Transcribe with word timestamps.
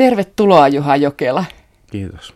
Tervetuloa 0.00 0.68
Juha 0.68 0.96
Jokela. 0.96 1.44
Kiitos. 1.90 2.34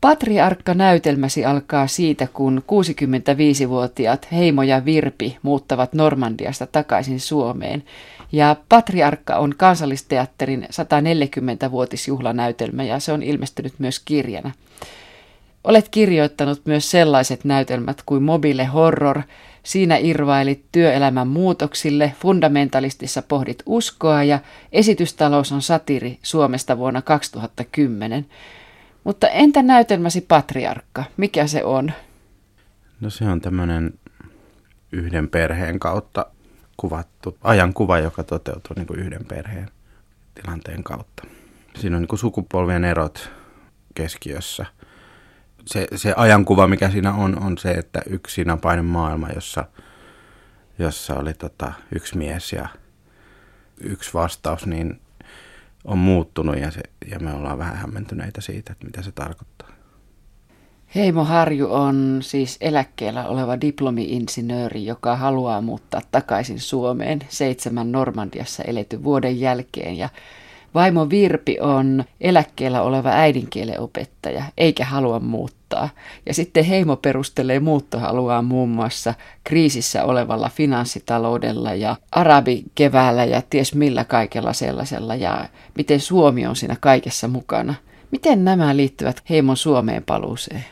Patriarkka-näytelmäsi 0.00 1.44
alkaa 1.44 1.86
siitä, 1.86 2.28
kun 2.32 2.62
65-vuotiaat 2.66 4.28
Heimo 4.32 4.62
ja 4.62 4.84
Virpi 4.84 5.36
muuttavat 5.42 5.92
Normandiasta 5.92 6.66
takaisin 6.66 7.20
Suomeen. 7.20 7.84
Ja 8.32 8.56
Patriarkka 8.68 9.36
on 9.36 9.54
kansallisteatterin 9.56 10.62
140-vuotisjuhlanäytelmä 10.62 12.84
ja 12.84 12.98
se 12.98 13.12
on 13.12 13.22
ilmestynyt 13.22 13.74
myös 13.78 14.00
kirjana. 14.00 14.50
Olet 15.64 15.88
kirjoittanut 15.88 16.60
myös 16.64 16.90
sellaiset 16.90 17.44
näytelmät 17.44 18.02
kuin 18.06 18.22
Mobile 18.22 18.64
Horror, 18.64 19.22
Siinä 19.64 19.96
irvailit 19.96 20.64
työelämän 20.72 21.28
muutoksille, 21.28 22.12
fundamentalistissa 22.20 23.22
pohdit 23.22 23.62
uskoa 23.66 24.22
ja 24.22 24.38
esitystalous 24.72 25.52
on 25.52 25.62
satiri 25.62 26.18
Suomesta 26.22 26.78
vuonna 26.78 27.02
2010. 27.02 28.26
Mutta 29.04 29.28
entä 29.28 29.62
näytelmäsi 29.62 30.20
Patriarkka? 30.20 31.04
Mikä 31.16 31.46
se 31.46 31.64
on? 31.64 31.92
No 33.00 33.10
se 33.10 33.24
on 33.24 33.40
tämmöinen 33.40 33.92
yhden 34.92 35.28
perheen 35.28 35.78
kautta 35.78 36.26
kuvattu 36.76 37.38
ajankuva, 37.42 37.98
joka 37.98 38.24
toteutuu 38.24 38.72
niin 38.76 38.86
kuin 38.86 39.00
yhden 39.00 39.24
perheen 39.24 39.68
tilanteen 40.34 40.82
kautta. 40.82 41.26
Siinä 41.80 41.96
on 41.96 42.02
niin 42.02 42.08
kuin 42.08 42.18
sukupolvien 42.18 42.84
erot 42.84 43.30
keskiössä. 43.94 44.66
Se, 45.66 45.86
se 45.94 46.14
ajankuva, 46.16 46.66
mikä 46.66 46.90
siinä 46.90 47.14
on, 47.14 47.42
on 47.42 47.58
se, 47.58 47.70
että 47.70 48.02
yksi 48.06 48.44
painen 48.62 48.84
maailma, 48.84 49.28
jossa, 49.34 49.64
jossa 50.78 51.14
oli 51.14 51.34
tota, 51.34 51.72
yksi 51.94 52.16
mies 52.16 52.52
ja 52.52 52.68
yksi 53.80 54.14
vastaus, 54.14 54.66
niin 54.66 55.00
on 55.84 55.98
muuttunut 55.98 56.58
ja, 56.58 56.70
se, 56.70 56.80
ja 57.10 57.18
me 57.20 57.32
ollaan 57.32 57.58
vähän 57.58 57.76
hämmentyneitä 57.76 58.40
siitä, 58.40 58.72
että 58.72 58.86
mitä 58.86 59.02
se 59.02 59.12
tarkoittaa. 59.12 59.68
Heimo 60.94 61.24
Harju 61.24 61.72
on 61.72 62.18
siis 62.22 62.56
eläkkeellä 62.60 63.28
oleva 63.28 63.60
diplomi-insinööri, 63.60 64.86
joka 64.86 65.16
haluaa 65.16 65.60
muuttaa 65.60 66.00
takaisin 66.10 66.60
Suomeen 66.60 67.20
seitsemän 67.28 67.92
Normandiassa 67.92 68.62
eletyn 68.62 69.04
vuoden 69.04 69.40
jälkeen. 69.40 69.98
Ja 69.98 70.08
vaimo 70.74 71.10
Virpi 71.10 71.56
on 71.60 72.04
eläkkeellä 72.20 72.82
oleva 72.82 73.08
äidinkielen 73.08 73.80
opettaja, 73.80 74.44
eikä 74.58 74.84
halua 74.84 75.20
muuttaa. 75.20 75.88
Ja 76.26 76.34
sitten 76.34 76.64
Heimo 76.64 76.96
perustelee 76.96 77.60
muuttohaluaan 77.60 78.44
muun 78.44 78.68
muassa 78.68 79.14
kriisissä 79.44 80.04
olevalla 80.04 80.50
finanssitaloudella 80.54 81.74
ja 81.74 81.96
arabikeväällä 82.12 83.24
ja 83.24 83.42
ties 83.50 83.74
millä 83.74 84.04
kaikella 84.04 84.52
sellaisella 84.52 85.14
ja 85.14 85.48
miten 85.76 86.00
Suomi 86.00 86.46
on 86.46 86.56
siinä 86.56 86.76
kaikessa 86.80 87.28
mukana. 87.28 87.74
Miten 88.10 88.44
nämä 88.44 88.76
liittyvät 88.76 89.22
Heimon 89.30 89.56
Suomeen 89.56 90.02
paluuseen? 90.02 90.64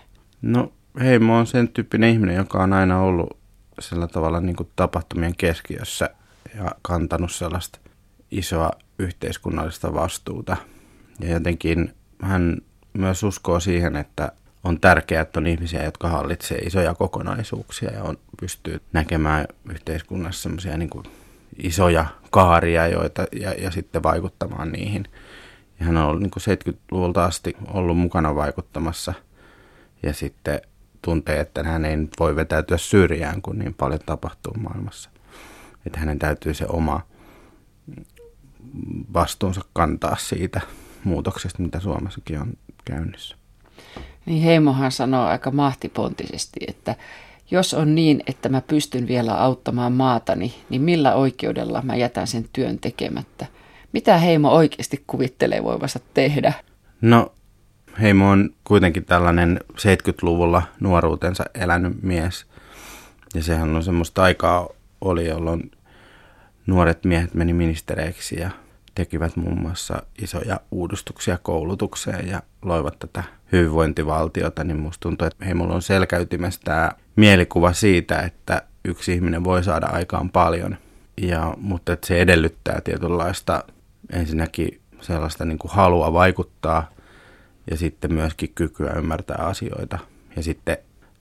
No 0.43 0.73
Heimo 1.01 1.37
on 1.37 1.47
sen 1.47 1.69
tyyppinen 1.69 2.11
ihminen, 2.11 2.37
joka 2.37 2.63
on 2.63 2.73
aina 2.73 3.01
ollut 3.01 3.37
sillä 3.81 4.07
tavalla 4.07 4.41
niin 4.41 4.57
kuin 4.57 4.69
tapahtumien 4.77 5.35
keskiössä 5.39 6.11
ja 6.55 6.71
kantanut 6.83 7.33
sellaista 7.33 7.79
isoa 8.33 8.71
yhteiskunnallista 8.99 9.95
vastuuta. 9.95 10.57
Ja 11.21 11.31
jotenkin 11.31 11.95
hän 12.23 12.59
myös 12.93 13.23
uskoo 13.23 13.61
siihen, 13.61 13.97
että 13.97 14.33
on 14.65 14.81
tärkeää, 14.81 15.23
että 15.23 15.41
on 15.41 15.47
ihmisiä, 15.47 15.85
jotka 15.85 16.09
hallitsee 16.09 16.59
isoja 16.59 16.95
kokonaisuuksia 16.95 17.93
ja 17.93 18.03
on, 18.03 18.19
pystyy 18.41 18.81
näkemään 18.93 19.47
yhteiskunnassa 19.71 20.43
semmoisia 20.43 20.77
niin 20.77 20.91
isoja 21.63 22.07
kaaria 22.31 22.87
joita, 22.87 23.25
ja, 23.41 23.53
ja 23.53 23.71
sitten 23.71 24.03
vaikuttamaan 24.03 24.73
niihin. 24.73 25.05
Ja 25.81 25.87
hän 25.87 25.97
on 25.97 26.07
ollut 26.07 26.23
niin 26.23 26.59
70-luvulta 26.75 27.25
asti 27.25 27.57
ollut 27.67 27.99
mukana 27.99 28.35
vaikuttamassa– 28.35 29.15
ja 30.03 30.13
sitten 30.15 30.61
tuntee, 31.03 31.41
että 31.41 31.63
hän 31.63 31.85
ei 31.85 31.97
voi 32.21 32.37
vetäytyä 32.37 32.79
syrjään, 32.79 33.43
kun 33.43 33.59
niin 33.59 33.75
paljon 33.75 34.01
tapahtuu 34.07 34.55
maailmassa. 34.55 35.11
Että 35.87 36.01
hänen 36.01 36.19
täytyy 36.19 36.55
se 36.55 36.67
oma 36.69 37.01
vastuunsa 39.15 39.61
kantaa 39.73 40.17
siitä 40.17 40.61
muutoksesta, 41.05 41.63
mitä 41.63 41.81
Suomessakin 41.81 42.41
on 42.41 42.53
käynnissä. 42.85 43.37
Niin 44.27 44.43
Heimohan 44.43 44.93
sanoo 44.93 45.27
aika 45.27 45.51
mahtipontisesti, 45.51 46.61
että 46.69 46.97
jos 47.51 47.75
on 47.75 47.95
niin, 47.95 48.23
että 48.27 48.49
mä 48.49 48.61
pystyn 48.61 49.09
vielä 49.09 49.35
auttamaan 49.35 49.93
maatani, 49.93 50.55
niin 50.71 50.83
millä 50.83 51.15
oikeudella 51.15 51.83
mä 51.83 51.97
jätän 51.97 52.27
sen 52.27 52.45
työn 52.53 52.79
tekemättä? 52.79 53.47
Mitä 53.93 54.19
Heimo 54.19 54.51
oikeasti 54.51 55.05
kuvittelee 55.07 55.63
voivansa 55.63 56.01
tehdä? 56.15 56.53
No 57.01 57.33
Heimo 58.01 58.31
on 58.31 58.51
kuitenkin 58.65 59.05
tällainen 59.05 59.61
70-luvulla 59.73 60.63
nuoruutensa 60.81 61.45
elänyt 61.55 62.03
mies. 62.03 62.47
Ja 63.35 63.43
sehän 63.43 63.77
on 63.77 63.83
semmoista 63.83 64.23
aikaa 64.23 64.69
oli, 65.01 65.29
jolloin 65.29 65.71
nuoret 66.67 67.05
miehet 67.05 67.35
meni 67.35 67.53
ministereiksi 67.53 68.41
ja 68.41 68.51
tekivät 68.95 69.37
muun 69.37 69.61
muassa 69.61 70.03
isoja 70.23 70.61
uudistuksia 70.71 71.39
koulutukseen 71.43 72.29
ja 72.29 72.43
loivat 72.63 72.99
tätä 72.99 73.23
hyvinvointivaltiota, 73.53 74.65
niin 74.65 74.81
musta 74.81 75.01
tuntuu, 75.01 75.27
että 75.27 75.45
heimolla 75.45 75.75
on 75.75 75.83
selkäytimessä 75.83 76.61
tämä 76.65 76.93
mielikuva 77.17 77.73
siitä, 77.73 78.21
että 78.21 78.63
yksi 78.85 79.13
ihminen 79.15 79.45
voi 79.45 79.65
saada 79.65 79.87
aikaan 79.87 80.31
paljon, 80.31 80.77
ja, 81.21 81.55
mutta 81.57 81.93
että 81.93 82.07
se 82.07 82.21
edellyttää 82.21 82.81
tietynlaista 82.81 83.65
ensinnäkin 84.13 84.81
sellaista 85.01 85.45
niin 85.45 85.59
kuin 85.59 85.73
halua 85.73 86.13
vaikuttaa– 86.13 86.89
ja 87.71 87.77
sitten 87.77 88.13
myöskin 88.13 88.53
kykyä 88.55 88.93
ymmärtää 88.93 89.37
asioita. 89.39 89.99
Ja 90.37 90.43
sitten 90.43 90.77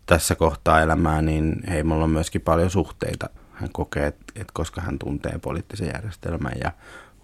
tässä 0.05 0.35
kohtaa 0.35 0.81
elämää, 0.81 1.21
niin 1.21 1.63
Heimolla 1.69 2.03
on 2.03 2.09
myöskin 2.09 2.41
paljon 2.41 2.69
suhteita. 2.69 3.29
Hän 3.61 3.69
kokee, 3.73 4.07
että, 4.07 4.53
koska 4.53 4.81
hän 4.81 4.99
tuntee 4.99 5.39
poliittisen 5.39 5.91
järjestelmän 5.93 6.53
ja 6.63 6.71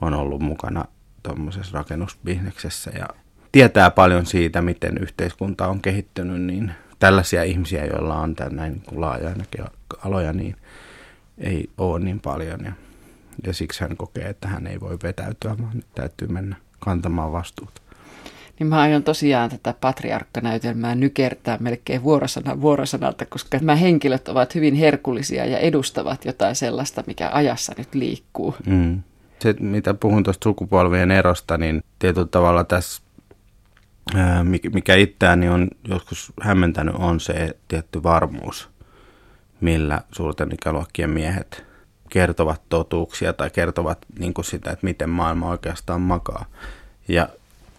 on 0.02 0.14
ollut 0.14 0.42
mukana 0.42 0.86
tuommoisessa 1.24 1.78
rakennusbisneksessä 1.78 2.92
ja 3.00 3.08
tietää 3.52 3.92
paljon 3.92 4.25
siitä, 4.25 4.62
miten 4.62 4.98
yhteiskunta 4.98 5.68
on 5.68 5.81
kehittynyt, 5.81 6.42
niin 6.42 6.72
tällaisia 7.00 7.44
ihmisiä, 7.44 7.86
joilla 7.86 8.16
on 8.16 8.36
näin 8.50 8.84
laaja 8.92 9.31
aloja, 10.06 10.34
niin 10.34 10.56
ei 11.38 11.70
ole 11.78 12.00
niin 12.00 12.20
paljon. 12.20 12.66
Ja, 12.66 12.72
ja 13.48 13.54
siksi 13.54 13.81
hän 13.81 13.98
kokee, 13.98 14.30
että 14.30 14.48
hän 14.48 14.68
ei 14.68 14.80
voi 14.80 14.98
vetäytyä, 15.04 15.56
vaan 15.62 15.75
nyt 15.75 15.88
täytyy 15.96 16.28
mennä 16.28 16.56
kantamaan 16.80 17.31
vastuuta 17.31 17.81
niin 18.59 18.68
mä 18.68 18.81
aion 18.81 19.03
tosiaan 19.03 19.50
tätä 19.50 19.73
patriarkkanäytelmää 19.81 20.95
nykertää 20.95 21.57
melkein 21.59 22.03
vuorosana 22.03 22.62
vuorosanalta, 22.62 23.25
koska 23.25 23.57
nämä 23.57 23.75
henkilöt 23.75 24.28
ovat 24.28 24.56
hyvin 24.56 24.75
herkullisia 24.75 25.45
ja 25.45 25.57
edustavat 25.57 26.25
jotain 26.25 26.56
sellaista, 26.56 27.03
mikä 27.07 27.29
ajassa 27.34 27.73
nyt 27.78 27.95
liikkuu. 27.95 28.56
Mm. 28.66 29.03
Se, 29.40 29.56
mitä 29.59 29.94
puhun 29.94 30.23
tuosta 30.23 30.44
sukupolvien 30.44 31.12
erosta, 31.12 31.57
niin 31.57 31.84
tietyllä 32.00 32.28
tavalla 32.31 32.63
tässä, 32.63 33.01
mikä 34.74 34.95
itseäni 34.95 35.50
on 35.50 35.68
joskus 35.88 36.34
hämmentänyt, 36.41 36.95
on 36.97 37.19
se 37.19 37.57
tietty 37.68 38.03
varmuus, 38.03 38.69
millä 39.62 40.01
suurten 40.12 40.51
ikäluokkien 40.53 41.09
miehet 41.09 41.66
kertovat 42.09 42.62
totuuksia 42.69 43.34
tai 43.34 43.50
kertovat 43.50 43.97
niin 44.19 44.34
sitä, 44.41 44.72
että 44.72 44.85
miten 44.85 45.09
maailma 45.09 45.50
oikeastaan 45.50 46.01
makaa. 46.01 46.45
Ja 47.07 47.29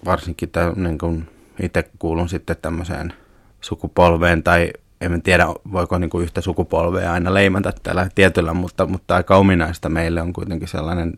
varsinkin 0.04 0.50
tämän, 0.50 0.75
niin 0.76 0.98
kuin 0.98 1.28
itse 1.62 1.91
kuulun 1.98 2.28
sitten 2.28 2.56
tämmöiseen 2.62 3.12
sukupolveen 3.60 4.42
tai 4.42 4.72
en 5.00 5.22
tiedä, 5.22 5.47
voiko 5.72 5.98
niin 5.98 6.10
kuin 6.10 6.22
yhtä 6.25 6.41
sukupolvea 6.41 7.12
aina 7.12 7.34
leimata 7.34 7.72
tällä 7.82 8.09
tietyllä, 8.14 8.54
mutta, 8.54 8.86
mutta 8.86 9.16
aika 9.16 9.36
ominaista 9.36 9.88
meille 9.88 10.22
on 10.22 10.32
kuitenkin 10.32 10.69
sellainen 10.69 11.12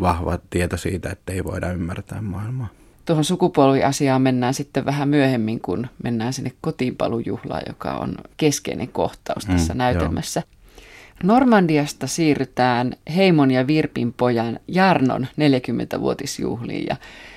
vahva 0.00 0.38
tieto 0.50 0.76
siitä, 0.76 1.10
että 1.10 1.32
ei 1.32 1.44
voida 1.44 1.72
ymmärtää 1.72 2.22
maailmaa. 2.22 2.68
Tuohon 3.04 3.24
sukupolviasiaan 3.24 4.22
mennään 4.22 4.54
sitten 4.54 4.84
vähän 4.84 5.08
myöhemmin, 5.08 5.60
kun 5.60 5.86
mennään 6.04 6.32
sinne 6.32 6.52
kotiinpalujuhlaan, 6.60 7.62
joka 7.68 7.92
on 7.92 8.14
keskeinen 8.36 8.88
kohtaus 8.88 9.46
tässä 9.46 9.74
mm, 9.74 9.78
näytelmässä. 9.78 10.42
Joo. 10.46 10.62
Normandiasta 11.22 12.06
siirrytään 12.06 12.92
Heimon 13.16 13.50
ja 13.50 13.66
Virpin 13.66 14.12
pojan 14.12 14.60
Jarnon 14.68 15.26
40-vuotisjuhliin 15.36 16.86
ja 16.88 16.96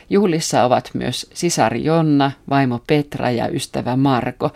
juhlissa 0.10 0.64
ovat 0.64 0.90
myös 0.94 1.30
sisari 1.34 1.84
Jonna, 1.84 2.32
vaimo 2.50 2.84
Petra 2.88 3.32
ja 3.32 3.48
ystävä 3.48 3.96
Marko. 3.96 4.50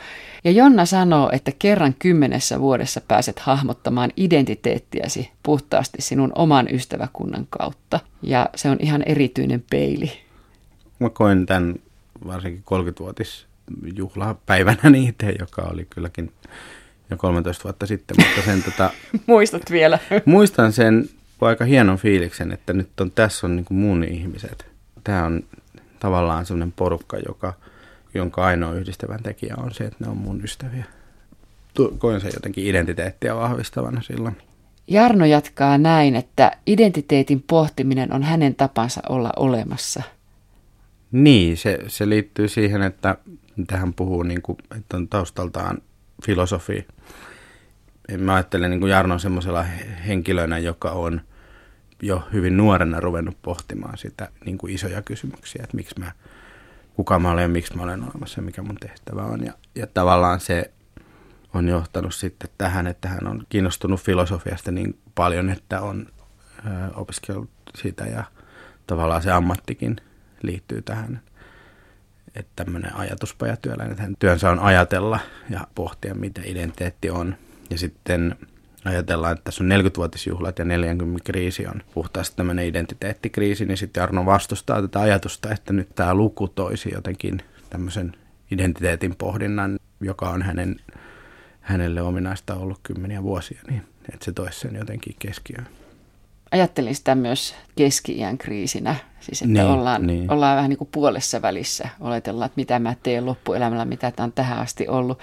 Ja 0.43 0.51
Jonna 0.51 0.85
sanoo, 0.85 1.29
että 1.33 1.51
kerran 1.59 1.95
kymmenessä 1.99 2.59
vuodessa 2.59 3.01
pääset 3.07 3.39
hahmottamaan 3.39 4.11
identiteettiäsi 4.17 5.31
puhtaasti 5.43 6.01
sinun 6.01 6.31
oman 6.35 6.67
ystäväkunnan 6.73 7.47
kautta. 7.49 7.99
Ja 8.21 8.49
se 8.55 8.69
on 8.69 8.77
ihan 8.79 9.03
erityinen 9.05 9.63
peili. 9.69 10.11
Mä 10.99 11.09
koin 11.09 11.45
tämän 11.45 11.75
varsinkin 12.27 12.63
30-vuotis 12.73 13.45
juhlapäivänä 13.95 14.89
niitä, 14.89 15.25
joka 15.39 15.61
oli 15.61 15.87
kylläkin 15.89 16.31
jo 17.09 17.17
13 17.17 17.63
vuotta 17.63 17.85
sitten, 17.85 18.17
mutta 18.19 18.41
sen 18.41 18.63
tota, 18.63 18.89
Muistat 19.27 19.71
vielä. 19.71 19.99
muistan 20.25 20.73
sen 20.73 21.09
aika 21.41 21.65
hienon 21.65 21.97
fiiliksen, 21.97 22.51
että 22.51 22.73
nyt 22.73 22.99
on, 23.01 23.11
tässä 23.11 23.47
on 23.47 23.55
niin 23.55 23.65
kuin 23.65 23.77
mun 23.77 24.03
ihmiset. 24.03 24.65
Tämä 25.09 25.25
on 25.25 25.43
tavallaan 25.99 26.45
sellainen 26.45 26.71
porukka, 26.71 27.17
joka, 27.27 27.53
jonka 28.13 28.45
ainoa 28.45 28.73
yhdistävän 28.73 29.23
tekijä 29.23 29.55
on 29.57 29.73
se, 29.73 29.83
että 29.83 30.05
ne 30.05 30.11
on 30.11 30.17
mun 30.17 30.43
ystäviä. 30.43 30.85
Koen 31.97 32.21
sen 32.21 32.31
jotenkin 32.33 32.67
identiteettiä 32.67 33.35
vahvistavana 33.35 34.01
silloin. 34.01 34.37
Jarno 34.87 35.25
jatkaa 35.25 35.77
näin, 35.77 36.15
että 36.15 36.51
identiteetin 36.67 37.43
pohtiminen 37.47 38.13
on 38.13 38.23
hänen 38.23 38.55
tapansa 38.55 39.01
olla 39.09 39.29
olemassa. 39.37 40.03
Niin, 41.11 41.57
se, 41.57 41.79
se 41.87 42.09
liittyy 42.09 42.47
siihen, 42.47 42.81
että 42.81 43.15
tähän 43.67 43.93
puhuu, 43.93 44.23
niin 44.23 44.41
kuin, 44.41 44.57
että 44.77 44.97
on 44.97 45.07
taustaltaan 45.07 45.77
filosofi. 46.25 46.87
Mä 48.17 48.33
ajattelen 48.33 48.71
niin 48.71 48.79
kuin 48.79 48.89
Jarno 48.89 49.19
semmoisella 49.19 49.63
henkilönä, 50.07 50.57
joka 50.57 50.91
on 50.91 51.21
jo 52.01 52.23
hyvin 52.33 52.57
nuorena 52.57 52.99
ruvennut 52.99 53.37
pohtimaan 53.41 53.97
sitä 53.97 54.29
niin 54.45 54.57
kuin 54.57 54.73
isoja 54.73 55.01
kysymyksiä, 55.01 55.61
että 55.63 55.77
miksi 55.77 55.99
mä, 55.99 56.11
kuka 56.95 57.19
mä 57.19 57.31
olen, 57.31 57.51
miksi 57.51 57.77
mä 57.77 57.83
olen 57.83 58.03
olemassa 58.03 58.41
mikä 58.41 58.61
mun 58.61 58.77
tehtävä 58.79 59.23
on. 59.23 59.45
Ja, 59.45 59.53
ja 59.75 59.87
tavallaan 59.87 60.39
se 60.39 60.71
on 61.53 61.67
johtanut 61.67 62.15
sitten 62.15 62.49
tähän, 62.57 62.87
että 62.87 63.07
hän 63.07 63.27
on 63.27 63.45
kiinnostunut 63.49 64.01
filosofiasta 64.01 64.71
niin 64.71 64.99
paljon, 65.15 65.49
että 65.49 65.81
on 65.81 66.07
ö, 66.57 66.69
opiskellut 66.95 67.49
sitä 67.75 68.05
ja 68.05 68.23
tavallaan 68.87 69.21
se 69.21 69.31
ammattikin 69.31 69.95
liittyy 70.41 70.81
tähän. 70.81 71.21
Että 72.35 72.51
tämmöinen 72.55 72.95
ajatuspajatyöläinen, 72.95 73.91
että 73.91 74.03
hän 74.03 74.15
työnsä 74.19 74.49
on 74.49 74.59
ajatella 74.59 75.19
ja 75.49 75.67
pohtia, 75.75 76.15
mitä 76.15 76.41
identiteetti 76.45 77.09
on. 77.09 77.35
Ja 77.69 77.77
sitten 77.77 78.35
ajatellaan, 78.85 79.31
että 79.31 79.43
tässä 79.43 79.63
on 79.63 79.69
40-vuotisjuhlat 79.71 80.59
ja 80.59 80.65
40-kriisi 80.65 81.67
on 81.67 81.81
puhtaasti 81.93 82.35
tämmöinen 82.35 82.65
identiteettikriisi, 82.65 83.65
niin 83.65 83.77
sitten 83.77 84.03
Arno 84.03 84.25
vastustaa 84.25 84.81
tätä 84.81 84.99
ajatusta, 84.99 85.51
että 85.51 85.73
nyt 85.73 85.89
tämä 85.95 86.13
luku 86.13 86.47
toisi 86.47 86.89
jotenkin 86.93 87.41
tämmöisen 87.69 88.15
identiteetin 88.51 89.15
pohdinnan, 89.15 89.79
joka 90.01 90.29
on 90.29 90.41
hänen, 90.41 90.75
hänelle 91.61 92.01
ominaista 92.01 92.55
ollut 92.55 92.79
kymmeniä 92.83 93.23
vuosia, 93.23 93.61
niin 93.69 93.81
että 94.13 94.25
se 94.25 94.31
toisi 94.31 94.59
sen 94.59 94.75
jotenkin 94.75 95.15
keskiöön. 95.19 95.67
Ajattelin 96.51 96.95
sitä 96.95 97.15
myös 97.15 97.55
keski-iän 97.75 98.37
kriisinä, 98.37 98.95
siis 99.19 99.41
että 99.41 99.53
niin, 99.53 99.65
ollaan, 99.65 100.07
niin. 100.07 100.31
ollaan 100.31 100.57
vähän 100.57 100.69
niin 100.69 100.77
kuin 100.77 100.89
puolessa 100.91 101.41
välissä, 101.41 101.89
oletellaan, 101.99 102.45
että 102.45 102.59
mitä 102.59 102.79
mä 102.79 102.95
teen 103.03 103.25
loppuelämällä, 103.25 103.85
mitä 103.85 104.11
tämä 104.11 104.25
on 104.25 104.31
tähän 104.31 104.59
asti 104.59 104.87
ollut, 104.87 105.19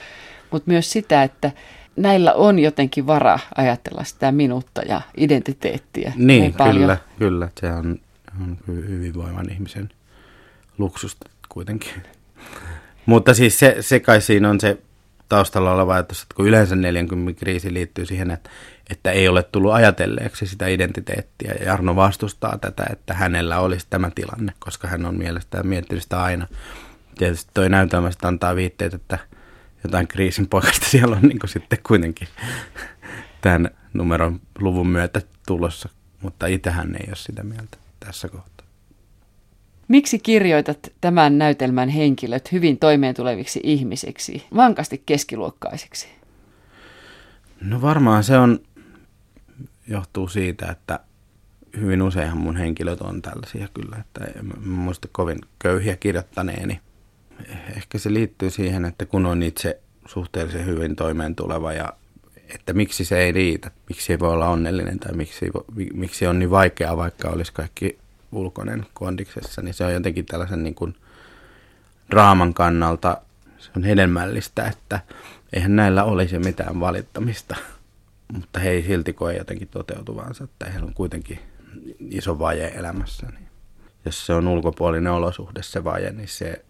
mutta 0.51 0.71
myös 0.71 0.93
sitä, 0.93 1.23
että 1.23 1.53
näillä 1.97 2.33
on 2.33 2.59
jotenkin 2.59 3.07
vara 3.07 3.39
ajatella 3.57 4.05
sitä 4.05 4.33
minuutta 4.33 4.83
ja 4.83 5.01
identiteettiä. 5.17 6.13
Niin, 6.17 6.27
niin 6.27 6.55
paljon. 6.55 6.77
kyllä, 6.77 6.99
kyllä. 7.19 7.49
Se 7.61 7.73
on, 7.73 8.01
on 8.43 8.59
hyvinvoivan 8.69 9.53
ihmisen 9.53 9.89
luksusta 10.79 11.31
kuitenkin. 11.49 11.93
Mutta 13.07 13.35
siis 13.35 13.59
se, 13.59 13.77
se 13.81 14.01
kai 14.01 14.21
siinä 14.21 14.51
on 14.51 14.61
se 14.61 14.79
taustalla 15.29 15.73
oleva 15.73 15.95
ajatus, 15.95 16.23
että 16.23 16.35
kun 16.35 16.47
yleensä 16.47 16.77
40 16.77 17.41
kriisi 17.41 17.75
liittyy 17.75 18.07
siihen, 18.07 18.31
että, 18.31 18.51
että 18.91 19.11
ei 19.11 19.29
ole 19.29 19.43
tullut 19.43 19.73
ajatelleeksi 19.73 20.47
sitä 20.47 20.67
identiteettiä. 20.67 21.55
Ja 21.61 21.67
Jarno 21.67 21.97
vastustaa 21.97 22.59
tätä, 22.59 22.87
että 22.93 23.15
hänellä 23.15 23.61
olisi 23.61 23.87
tämä 23.91 24.11
tilanne, 24.15 24.53
koska 24.59 24.89
hän 24.89 25.07
on 25.07 25.19
mielestään 25.19 25.67
miettinyt 25.67 26.03
sitä 26.03 26.23
aina. 26.23 26.47
Tietysti 27.19 27.51
toi 27.55 27.69
näytelmästä 27.69 28.29
antaa 28.29 28.57
viitteet, 28.57 28.95
että– 28.95 29.19
jotain 29.87 30.09
kriisin 30.09 30.49
poikasta 30.49 30.87
siellä 30.91 31.17
on 31.17 31.23
niin 31.23 31.39
sitten 31.47 31.79
kuitenkin 31.87 32.29
tämän 33.41 33.71
numeron 33.93 34.41
luvun 34.59 34.89
myötä 34.89 35.21
tulossa, 35.47 35.89
mutta 36.23 36.47
itsehän 36.47 36.97
ei 37.01 37.05
ole 37.09 37.17
sitä 37.17 37.43
mieltä 37.43 37.77
tässä 38.01 38.29
kohtaa. 38.29 38.67
Miksi 39.89 40.19
kirjoitat 40.19 40.79
tämän 41.01 41.39
näytelmän 41.39 41.89
henkilöt 41.89 42.53
hyvin 42.53 42.79
toimeentuleviksi 42.79 43.61
ihmisiksi, 43.63 44.47
vankasti 44.57 45.03
keskiluokkaisiksi? 45.07 46.09
No 47.61 47.83
varmaan 47.83 48.25
se 48.25 48.39
on, 48.39 48.61
johtuu 49.89 50.29
siitä, 50.29 50.67
että 50.71 51.01
hyvin 51.77 52.03
useinhan 52.03 52.39
mun 52.39 52.57
henkilöt 52.57 53.01
on 53.01 53.23
tällaisia 53.23 53.69
kyllä, 53.75 53.97
että 54.01 54.25
en 54.25 54.69
muista 54.69 55.09
kovin 55.13 55.39
köyhiä 55.59 55.97
kirjoittaneeni 55.97 56.81
ehkä 57.77 57.99
se 57.99 58.13
liittyy 58.13 58.51
siihen, 58.51 58.85
että 58.85 59.07
kun 59.07 59.27
on 59.27 59.43
itse 59.43 59.81
suhteellisen 60.07 60.67
hyvin 60.67 60.97
toimeen 60.97 61.37
tuleva 61.37 61.73
ja 61.73 61.93
että 62.55 62.73
miksi 62.73 63.05
se 63.05 63.19
ei 63.19 63.33
riitä, 63.33 63.71
miksi 63.89 64.13
ei 64.13 64.19
voi 64.19 64.33
olla 64.33 64.49
onnellinen 64.49 64.99
tai 64.99 65.13
miksi, 65.13 65.51
miksi 65.95 66.27
on 66.27 66.39
niin 66.39 66.51
vaikeaa, 66.51 66.97
vaikka 66.97 67.29
olisi 67.29 67.53
kaikki 67.53 67.99
ulkoinen 68.33 68.87
kondiksessa, 68.95 69.63
niin 69.63 69.75
se 69.75 69.85
on 69.85 69.93
jotenkin 69.93 70.27
tällaisen 70.27 70.65
niin 70.65 70.75
kuin 70.75 70.95
draaman 72.11 72.55
kannalta 72.55 73.21
se 73.59 73.71
on 73.77 73.85
hedelmällistä, 73.85 74.67
että 74.67 75.01
eihän 75.53 75.77
näillä 75.77 76.05
olisi 76.05 76.39
mitään 76.39 76.81
valittamista, 76.81 77.57
mutta 78.33 78.61
he 78.61 78.71
ei 78.71 78.83
silti 78.83 79.13
koe 79.13 79.37
jotenkin 79.37 79.69
toteutuvansa, 79.69 80.45
että 80.45 80.67
heillä 80.71 80.87
on 80.87 80.95
kuitenkin 80.95 81.39
iso 82.11 82.39
vaje 82.39 82.69
elämässä. 82.69 83.27
Niin 83.27 83.49
jos 84.05 84.27
se 84.27 84.35
on 84.35 84.49
ulkopuolinen 84.49 85.13
olosuhde 85.13 85.63
se 85.63 85.85
vaje, 85.85 86.11
niin 86.11 86.29
se 86.29 86.65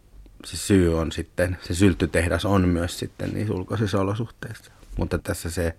se 0.46 0.56
syy 0.56 0.98
on 0.98 1.12
sitten, 1.12 1.58
se 1.62 1.74
sylttytehdas 1.74 2.44
on 2.44 2.68
myös 2.68 2.98
sitten 2.98 3.30
niissä 3.34 3.54
ulkoisissa 3.54 4.00
olosuhteissa. 4.00 4.72
Mutta 4.98 5.18
tässä 5.18 5.50
se, 5.50 5.74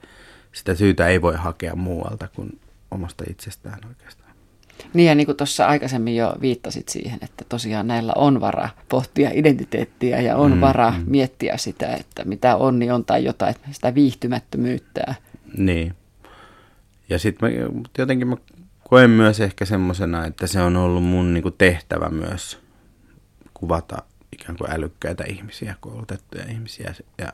sitä 0.51 0.75
syytä 0.75 1.07
ei 1.07 1.21
voi 1.21 1.35
hakea 1.35 1.75
muualta 1.75 2.27
kuin 2.35 2.59
omasta 2.91 3.23
itsestään 3.29 3.79
oikeastaan. 3.87 4.27
Niin 4.93 5.07
ja 5.07 5.15
niin 5.15 5.25
kuin 5.25 5.37
tuossa 5.37 5.65
aikaisemmin 5.67 6.15
jo 6.15 6.35
viittasit 6.41 6.89
siihen, 6.89 7.19
että 7.21 7.45
tosiaan 7.49 7.87
näillä 7.87 8.13
on 8.15 8.41
vara 8.41 8.69
pohtia 8.89 9.29
identiteettiä 9.33 10.21
ja 10.21 10.37
on 10.37 10.53
mm, 10.53 10.61
vara 10.61 10.91
mm. 10.91 11.03
miettiä 11.07 11.57
sitä, 11.57 11.93
että 11.93 12.25
mitä 12.25 12.55
on, 12.55 12.79
niin 12.79 12.93
on 12.93 13.05
tai 13.05 13.23
jotain, 13.23 13.55
sitä 13.71 13.95
viihtymättömyyttä. 13.95 15.15
Niin. 15.57 15.95
Ja 17.09 17.19
sitten 17.19 17.51
jotenkin 17.97 18.27
mä 18.27 18.37
koen 18.89 19.09
myös 19.09 19.39
ehkä 19.39 19.65
semmoisena, 19.65 20.25
että 20.25 20.47
se 20.47 20.61
on 20.61 20.77
ollut 20.77 21.03
mun 21.03 21.33
niinku 21.33 21.51
tehtävä 21.51 22.09
myös 22.09 22.59
kuvata 23.53 24.03
ikään 24.31 24.57
kuin 24.57 24.71
älykkäitä 24.71 25.23
ihmisiä, 25.23 25.75
koulutettuja 25.79 26.43
ihmisiä 26.51 26.93
ja 27.17 27.31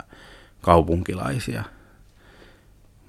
kaupunkilaisia. 0.62 1.63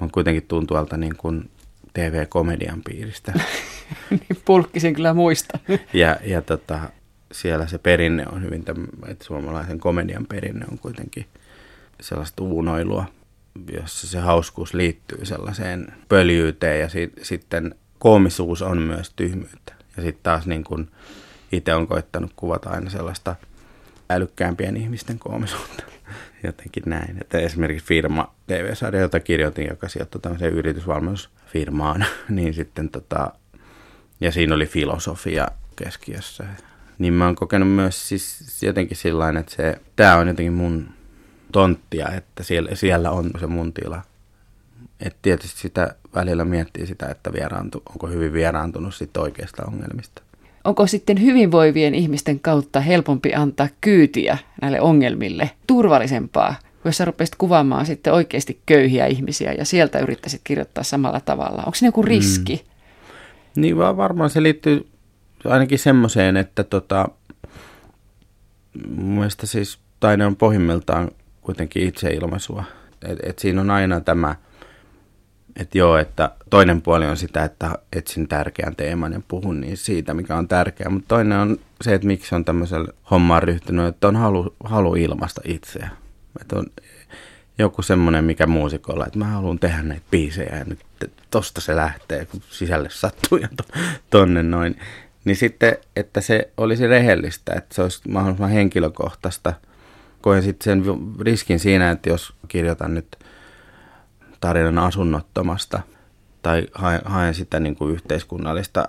Mä 0.01 0.09
kuitenkin 0.13 0.47
tuun 0.49 0.67
tuolta 0.67 0.97
niin 0.97 1.17
kuin 1.17 1.51
TV-komedian 1.95 2.83
piiristä. 2.83 3.33
niin 4.11 4.43
pulkkisen 4.45 4.95
kyllä 4.95 5.15
muista. 5.15 5.59
ja, 5.93 6.17
ja 6.25 6.43
tota, 6.43 6.81
siellä 7.33 7.67
se 7.67 7.79
perinne 7.79 8.25
on 8.33 8.43
hyvin, 8.43 8.65
että 9.07 9.25
suomalaisen 9.25 9.81
komedian 9.81 10.27
perinne 10.27 10.67
on 10.73 10.79
kuitenkin 10.79 11.27
sellaista 12.01 12.43
uunoilua, 12.43 13.07
jossa 13.73 14.07
se 14.07 14.19
hauskuus 14.19 14.75
liittyy 14.75 15.25
sellaiseen 15.25 15.87
pöljyyteen 16.09 16.81
ja 16.81 16.89
si- 16.89 17.13
sitten 17.23 17.75
koomisuus 17.99 18.63
on 18.63 18.83
myös 18.83 19.13
tyhmyyttä. 19.17 19.75
Ja 19.97 20.03
sitten 20.03 20.23
taas 20.23 20.47
niin 20.47 20.65
kun 20.65 20.91
itse 21.53 21.75
on 21.75 21.87
koittanut 21.87 22.33
kuvata 22.37 22.71
aina 22.71 22.91
sellaista– 22.91 23.37
älykkäämpien 24.15 24.77
ihmisten 24.77 25.19
koomisuutta. 25.19 25.85
Jotenkin 26.47 26.83
näin. 26.87 27.19
Että 27.21 27.39
esimerkiksi 27.39 27.87
firma 27.87 28.35
TV-sarja, 28.47 29.01
jota 29.01 29.21
kirjoitin, 29.21 29.67
joka 29.69 29.89
sijoittui 29.89 30.21
tämmöiseen 30.21 30.53
yritysvalmennusfirmaan, 30.53 32.05
niin 32.29 32.55
sitten 32.55 32.89
tota, 32.89 33.33
ja 34.21 34.33
siinä 34.33 34.55
oli 34.55 34.67
filosofia 34.67 35.49
keskiössä. 35.77 36.45
Niin 36.99 37.15
mä 37.15 37.25
oon 37.25 37.35
kokenut 37.35 37.73
myös 37.73 38.09
siis 38.09 38.63
jotenkin 38.63 38.97
sillä 38.97 39.29
että 39.29 39.55
se, 39.57 39.81
tää 39.97 40.17
on 40.17 40.29
jotenkin 40.29 40.53
mun 40.53 40.89
tonttia, 41.53 42.09
että 42.09 42.43
siellä, 42.43 42.75
siellä 42.75 43.11
on 43.11 43.31
se 43.41 43.47
mun 43.47 43.73
tila. 43.73 44.03
Et 45.01 45.17
tietysti 45.23 45.61
sitä 45.61 45.95
välillä 46.15 46.45
miettii 46.45 46.87
sitä, 46.87 47.07
että 47.07 47.33
vieraantu, 47.33 47.83
onko 47.91 48.07
hyvin 48.07 48.33
vieraantunut 48.33 48.95
sit 48.95 49.17
oikeista 49.17 49.63
ongelmista 49.67 50.23
onko 50.65 50.87
sitten 50.87 51.23
hyvinvoivien 51.23 51.95
ihmisten 51.95 52.41
kautta 52.41 52.81
helpompi 52.81 53.35
antaa 53.35 53.69
kyytiä 53.81 54.39
näille 54.63 54.81
ongelmille 54.81 55.51
turvallisempaa, 55.67 56.55
jos 56.85 56.97
sä 56.97 57.05
rupeaisit 57.05 57.37
kuvaamaan 57.39 57.87
sitten 57.87 58.13
oikeasti 58.13 58.61
köyhiä 58.67 59.07
ihmisiä 59.07 59.53
ja 59.53 59.65
sieltä 59.65 59.99
yrittäisit 59.99 60.41
kirjoittaa 60.45 60.85
samalla 60.85 61.21
tavalla? 61.21 61.59
Onko 61.59 61.75
se 61.75 61.87
joku 61.87 62.03
mm. 62.03 62.09
riski? 62.09 62.65
Mm. 62.65 63.61
Niin 63.61 63.79
vaan 63.79 63.97
varmaan 63.97 64.31
se 64.31 64.43
liittyy 64.43 64.87
ainakin 65.45 65.79
semmoiseen, 65.79 66.37
että 66.37 66.65
tota, 66.65 67.09
mun 68.89 69.15
mielestä 69.15 69.47
siis 69.47 69.79
taide 70.01 70.27
on 70.27 70.37
pohjimmiltaan 70.37 71.11
kuitenkin 71.41 71.89
itseilmaisua. 71.89 72.65
Et, 73.03 73.19
et 73.23 73.39
siinä 73.39 73.61
on 73.61 73.71
aina 73.71 74.01
tämä– 74.01 74.35
että 75.57 75.79
joo, 75.79 75.97
että 75.97 76.31
toinen 76.51 76.83
puoli 76.83 77.07
on 77.07 77.17
sitä, 77.17 77.45
että 77.45 77.79
etsin 77.93 78.29
tärkeän 78.29 78.77
teeman 78.77 79.13
ja 79.13 79.21
puhun 79.29 79.61
niin 79.61 79.77
siitä, 79.77 80.15
mikä 80.15 80.37
on 80.37 80.49
tärkeää. 80.49 80.91
Mutta 80.91 81.09
toinen 81.09 81.39
on 81.39 81.59
se, 81.81 81.95
että 81.95 82.07
miksi 82.07 82.35
on 82.35 82.45
tämmöisellä 82.45 82.89
hommaan 83.11 83.43
ryhtynyt, 83.43 83.87
että 83.87 84.09
on 84.09 84.17
halu, 84.17 84.55
halu 84.65 84.95
ilmaista 84.95 85.41
itseä. 85.45 85.91
Että 86.41 86.57
on 86.57 86.67
joku 87.59 87.83
semmoinen, 87.83 88.25
mikä 88.25 88.47
muusikolla, 88.47 89.07
että 89.07 89.19
mä 89.19 89.25
haluan 89.25 89.59
tehdä 89.59 89.83
näitä 89.83 90.07
biisejä 90.11 90.57
ja 90.57 90.65
nyt 90.65 90.79
tosta 91.31 91.61
se 91.61 91.77
lähtee, 91.77 92.25
kun 92.25 92.41
sisälle 92.51 92.89
sattuu 92.91 93.39
ja 93.39 93.49
to, 93.57 93.65
tonne 94.11 94.43
noin. 94.43 94.77
Niin 95.25 95.37
sitten, 95.37 95.77
että 95.97 96.21
se 96.21 96.51
olisi 96.57 96.87
rehellistä, 96.87 97.53
että 97.57 97.75
se 97.75 97.83
olisi 97.83 98.09
mahdollisimman 98.09 98.51
henkilökohtaista. 98.51 99.53
Koen 100.21 100.43
sitten 100.43 100.65
sen 100.65 100.97
riskin 101.21 101.59
siinä, 101.59 101.91
että 101.91 102.09
jos 102.09 102.33
kirjoitan 102.49 102.95
nyt 102.95 103.24
tarinan 104.45 104.79
asunnottomasta 104.79 105.83
tai 106.43 106.67
haen 107.05 107.35
sitä 107.35 107.61
niin 107.61 107.77
kuin 107.77 107.95
yhteiskunnallista 107.95 108.89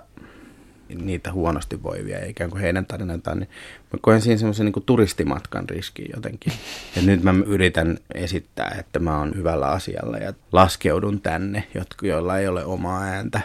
niitä 0.88 1.32
huonosti 1.32 1.82
voivia 1.82 2.26
ikään 2.26 2.50
kuin 2.50 2.60
heidän 2.60 2.86
tarinantaan, 2.86 3.38
niin 3.38 3.48
mä 3.92 3.98
koen 4.00 4.20
siinä 4.20 4.38
semmoisen 4.38 4.66
niin 4.66 4.82
turistimatkan 4.86 5.68
riskin 5.68 6.06
jotenkin. 6.14 6.52
Ja 6.96 7.02
nyt 7.02 7.22
mä 7.22 7.34
yritän 7.46 7.98
esittää, 8.14 8.76
että 8.78 8.98
mä 8.98 9.18
oon 9.18 9.34
hyvällä 9.34 9.66
asialla 9.66 10.18
ja 10.18 10.32
laskeudun 10.52 11.20
tänne, 11.20 11.64
jotka, 11.74 12.06
joilla 12.06 12.38
ei 12.38 12.48
ole 12.48 12.64
omaa 12.64 13.02
ääntä. 13.02 13.40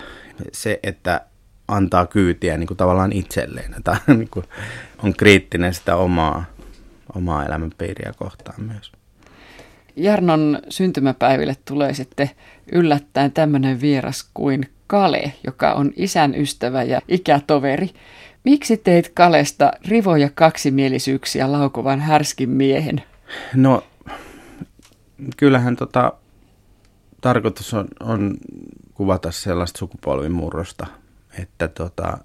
Se, 0.52 0.80
että 0.84 1.22
antaa 1.68 2.06
kyytiä 2.06 2.58
niin 2.58 2.68
kuin 2.68 2.78
tavallaan 2.78 3.14
itselleen, 3.14 3.74
että 3.78 3.98
niin 4.18 4.30
kuin 4.30 4.46
on 5.04 5.14
kriittinen 5.14 5.74
sitä 5.74 5.96
omaa, 5.96 6.46
omaa 7.16 7.46
elämänpiiriä 7.46 8.14
kohtaan 8.18 8.64
myös. 8.64 8.92
Jarnon 9.96 10.60
syntymäpäiville 10.70 11.56
tulee 11.66 11.94
sitten 11.94 12.30
yllättäen 12.72 13.32
tämmöinen 13.32 13.82
vieras 13.82 14.30
kuin 14.34 14.70
Kale, 14.88 15.34
joka 15.44 15.74
on 15.74 15.92
isän 15.96 16.36
ystävä 16.36 16.84
ja 16.84 17.02
ikätoveri. 17.08 17.90
Miksi 18.44 18.78
teit 18.78 19.12
Kalesta 19.14 19.72
rivoja 19.88 20.30
kaksimielisyyksiä 20.30 21.52
laukovan 21.52 22.00
härskin 22.00 22.50
miehen? 22.50 23.04
No, 23.56 23.84
kyllähän 25.38 25.76
tota, 25.76 26.14
tarkoitus 27.22 27.74
on, 27.74 27.88
on 28.00 28.38
kuvata 28.94 29.32
sellaista 29.32 29.78
sukupolvimurrosta, 29.78 30.88
että 31.40 31.68
tota, 31.68 32.18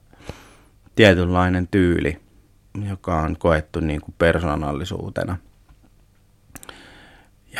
tietynlainen 0.94 1.68
tyyli, 1.70 2.18
joka 2.88 3.20
on 3.20 3.36
koettu 3.38 3.80
niin 3.80 4.00
kuin 4.00 4.14
persoonallisuutena. 4.18 5.36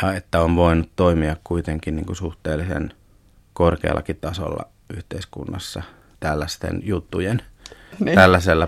Ja 0.01 0.13
että 0.13 0.41
on 0.41 0.55
voinut 0.55 0.89
toimia 0.95 1.35
kuitenkin 1.43 1.95
niin 1.95 2.05
kuin 2.05 2.15
suhteellisen 2.15 2.93
korkeallakin 3.53 4.17
tasolla 4.21 4.67
yhteiskunnassa 4.97 5.83
tällaisten 6.19 6.81
juttujen 6.83 7.41
niin. 7.99 8.15
tällaisella 8.15 8.67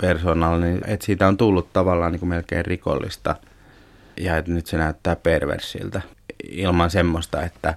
persoonalla, 0.00 0.58
niin 0.58 0.80
että 0.86 1.06
siitä 1.06 1.28
on 1.28 1.36
tullut 1.36 1.72
tavallaan 1.72 2.12
niin 2.12 2.20
kuin 2.20 2.28
melkein 2.28 2.64
rikollista 2.64 3.36
ja 4.16 4.36
että 4.36 4.50
nyt 4.50 4.66
se 4.66 4.76
näyttää 4.76 5.16
perversiltä 5.16 6.02
ilman 6.50 6.90
semmoista, 6.90 7.42
että 7.42 7.74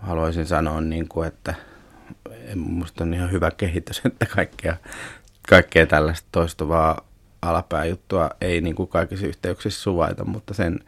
haluaisin 0.00 0.46
sanoa, 0.46 0.80
niin 0.80 1.08
kuin, 1.08 1.28
että 1.28 1.54
minusta 2.54 3.04
on 3.04 3.14
ihan 3.14 3.32
hyvä 3.32 3.50
kehitys, 3.50 4.02
että 4.06 4.26
kaikkea, 4.26 4.76
kaikkea 5.48 5.86
tällaista 5.86 6.28
toistuvaa 6.32 7.08
alapääjuttua 7.42 8.30
ei 8.40 8.60
niin 8.60 8.74
kuin 8.74 8.88
kaikissa 8.88 9.26
yhteyksissä 9.26 9.82
suvaita, 9.82 10.24
mutta 10.24 10.54
sen 10.54 10.80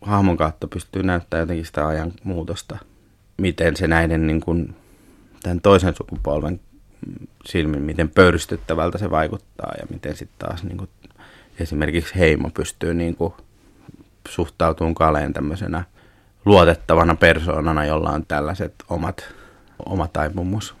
hahmon 0.00 0.36
kautta 0.36 0.66
pystyy 0.66 1.02
näyttämään 1.02 1.42
jotenkin 1.42 1.66
sitä 1.66 1.86
ajan 1.86 2.12
muutosta– 2.24 2.78
miten 3.36 3.76
se 3.76 3.86
näiden 3.86 4.26
niin 4.26 4.40
kuin, 4.40 4.76
tämän 5.42 5.60
toisen 5.60 5.94
sukupolven 5.94 6.60
silmin, 7.46 7.82
miten 7.82 8.08
pöyristyttävältä 8.08 8.98
se 8.98 9.10
vaikuttaa 9.10 9.72
ja 9.78 9.86
miten 9.90 10.16
sitten 10.16 10.48
taas 10.48 10.64
niin 10.64 10.78
kuin, 10.78 10.90
esimerkiksi 11.58 12.14
heimo 12.14 12.50
pystyy 12.50 12.94
niin 12.94 13.16
kuin, 13.16 13.34
suhtautumaan 14.28 14.94
Kaleen 14.94 15.32
tämmöisenä 15.32 15.84
luotettavana 16.44 17.14
persoonana, 17.14 17.84
jolla 17.84 18.10
on 18.10 18.26
tällaiset 18.26 18.74
omat, 18.88 19.34
oma 19.86 20.08
taipumus 20.08 20.74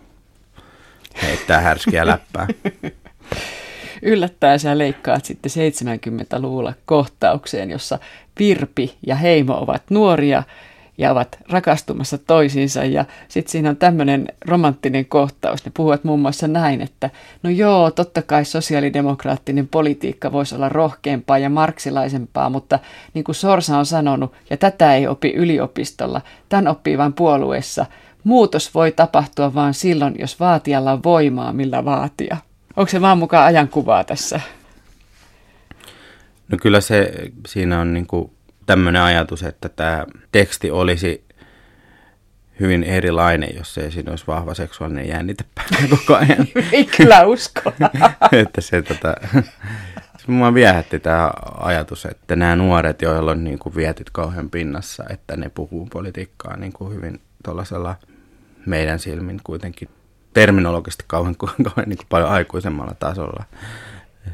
heittää 1.22 1.60
härskiä 1.60 2.06
läppää. 2.06 2.46
Yllättäen 4.06 4.60
sä 4.60 4.78
leikkaat 4.78 5.24
sitten 5.24 5.52
70-luvulla 5.52 6.72
kohtaukseen, 6.86 7.70
jossa 7.70 7.98
Virpi 8.38 8.94
ja 9.06 9.16
Heimo 9.16 9.54
ovat 9.54 9.82
nuoria 9.90 10.42
ja 10.98 11.12
ovat 11.12 11.38
rakastumassa 11.50 12.18
toisiinsa. 12.18 12.84
Ja 12.84 13.04
sitten 13.28 13.52
siinä 13.52 13.70
on 13.70 13.76
tämmöinen 13.76 14.28
romanttinen 14.46 15.06
kohtaus. 15.06 15.64
Ne 15.64 15.70
puhuvat 15.74 16.04
muun 16.04 16.20
muassa 16.20 16.48
näin, 16.48 16.80
että 16.80 17.10
no 17.42 17.50
joo, 17.50 17.90
totta 17.90 18.22
kai 18.22 18.44
sosiaalidemokraattinen 18.44 19.68
politiikka 19.68 20.32
voisi 20.32 20.54
olla 20.54 20.68
rohkeampaa 20.68 21.38
ja 21.38 21.50
marksilaisempaa, 21.50 22.50
mutta 22.50 22.78
niin 23.14 23.24
kuin 23.24 23.34
Sorsa 23.34 23.78
on 23.78 23.86
sanonut, 23.86 24.32
ja 24.50 24.56
tätä 24.56 24.94
ei 24.94 25.06
opi 25.06 25.30
yliopistolla, 25.30 26.20
tämän 26.48 26.68
oppii 26.68 26.98
vain 26.98 27.12
puolueessa, 27.12 27.86
muutos 28.24 28.74
voi 28.74 28.92
tapahtua 28.92 29.54
vain 29.54 29.74
silloin, 29.74 30.14
jos 30.18 30.40
vaatijalla 30.40 30.92
on 30.92 31.02
voimaa, 31.02 31.52
millä 31.52 31.84
vaatia. 31.84 32.36
Onko 32.76 32.90
se 32.90 33.00
vaan 33.00 33.18
mukaan 33.18 33.46
ajankuvaa 33.46 34.04
tässä? 34.04 34.40
No 36.48 36.58
kyllä 36.62 36.80
se 36.80 37.12
siinä 37.46 37.80
on 37.80 37.94
niin 37.94 38.06
kuin 38.06 38.32
tämmöinen 38.66 39.02
ajatus, 39.02 39.42
että 39.42 39.68
tämä 39.68 40.06
teksti 40.32 40.70
olisi 40.70 41.24
hyvin 42.60 42.84
erilainen, 42.84 43.56
jos 43.56 43.78
ei 43.78 43.90
siinä 43.90 44.10
olisi 44.10 44.26
vahva 44.26 44.54
seksuaalinen 44.54 45.08
jännite 45.08 45.44
päällä 45.54 45.88
koko 45.96 46.14
ajan. 46.14 46.48
ei 46.72 46.84
kyllä 46.84 47.26
usko. 47.26 47.72
että 48.42 48.60
se 48.60 48.82
tota, 48.82 49.14
mua 50.26 50.54
viehätti 50.54 51.00
tämä 51.00 51.30
ajatus, 51.60 52.06
että 52.06 52.36
nämä 52.36 52.56
nuoret, 52.56 53.02
joilla 53.02 53.30
on 53.30 53.44
niin 53.44 53.58
kuin 53.58 53.76
vietit 53.76 54.10
kauhean 54.10 54.50
pinnassa, 54.50 55.04
että 55.10 55.36
ne 55.36 55.48
puhuu 55.48 55.88
politiikkaa 55.92 56.56
niin 56.56 56.72
kuin 56.72 56.94
hyvin 56.94 57.20
tuollaisella 57.44 57.96
meidän 58.66 58.98
silmin 58.98 59.40
kuitenkin 59.44 59.88
terminologisesti 60.34 61.04
kauhean, 61.06 61.36
kauhean 61.64 61.88
niin 61.88 61.96
kuin 61.96 62.06
paljon 62.08 62.30
aikuisemmalla 62.30 62.94
tasolla. 62.98 63.44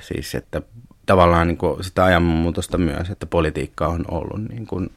Siis, 0.00 0.34
että 0.34 0.62
tavallaan 1.06 1.46
niin 1.46 1.58
kuin 1.58 1.84
sitä 1.84 2.04
ajanmuutosta 2.04 2.78
myös, 2.78 3.10
että 3.10 3.26
politiikka 3.26 3.88
on 3.88 4.04
ollut 4.08 4.48
niin 4.48 4.66
kuin 4.66 4.90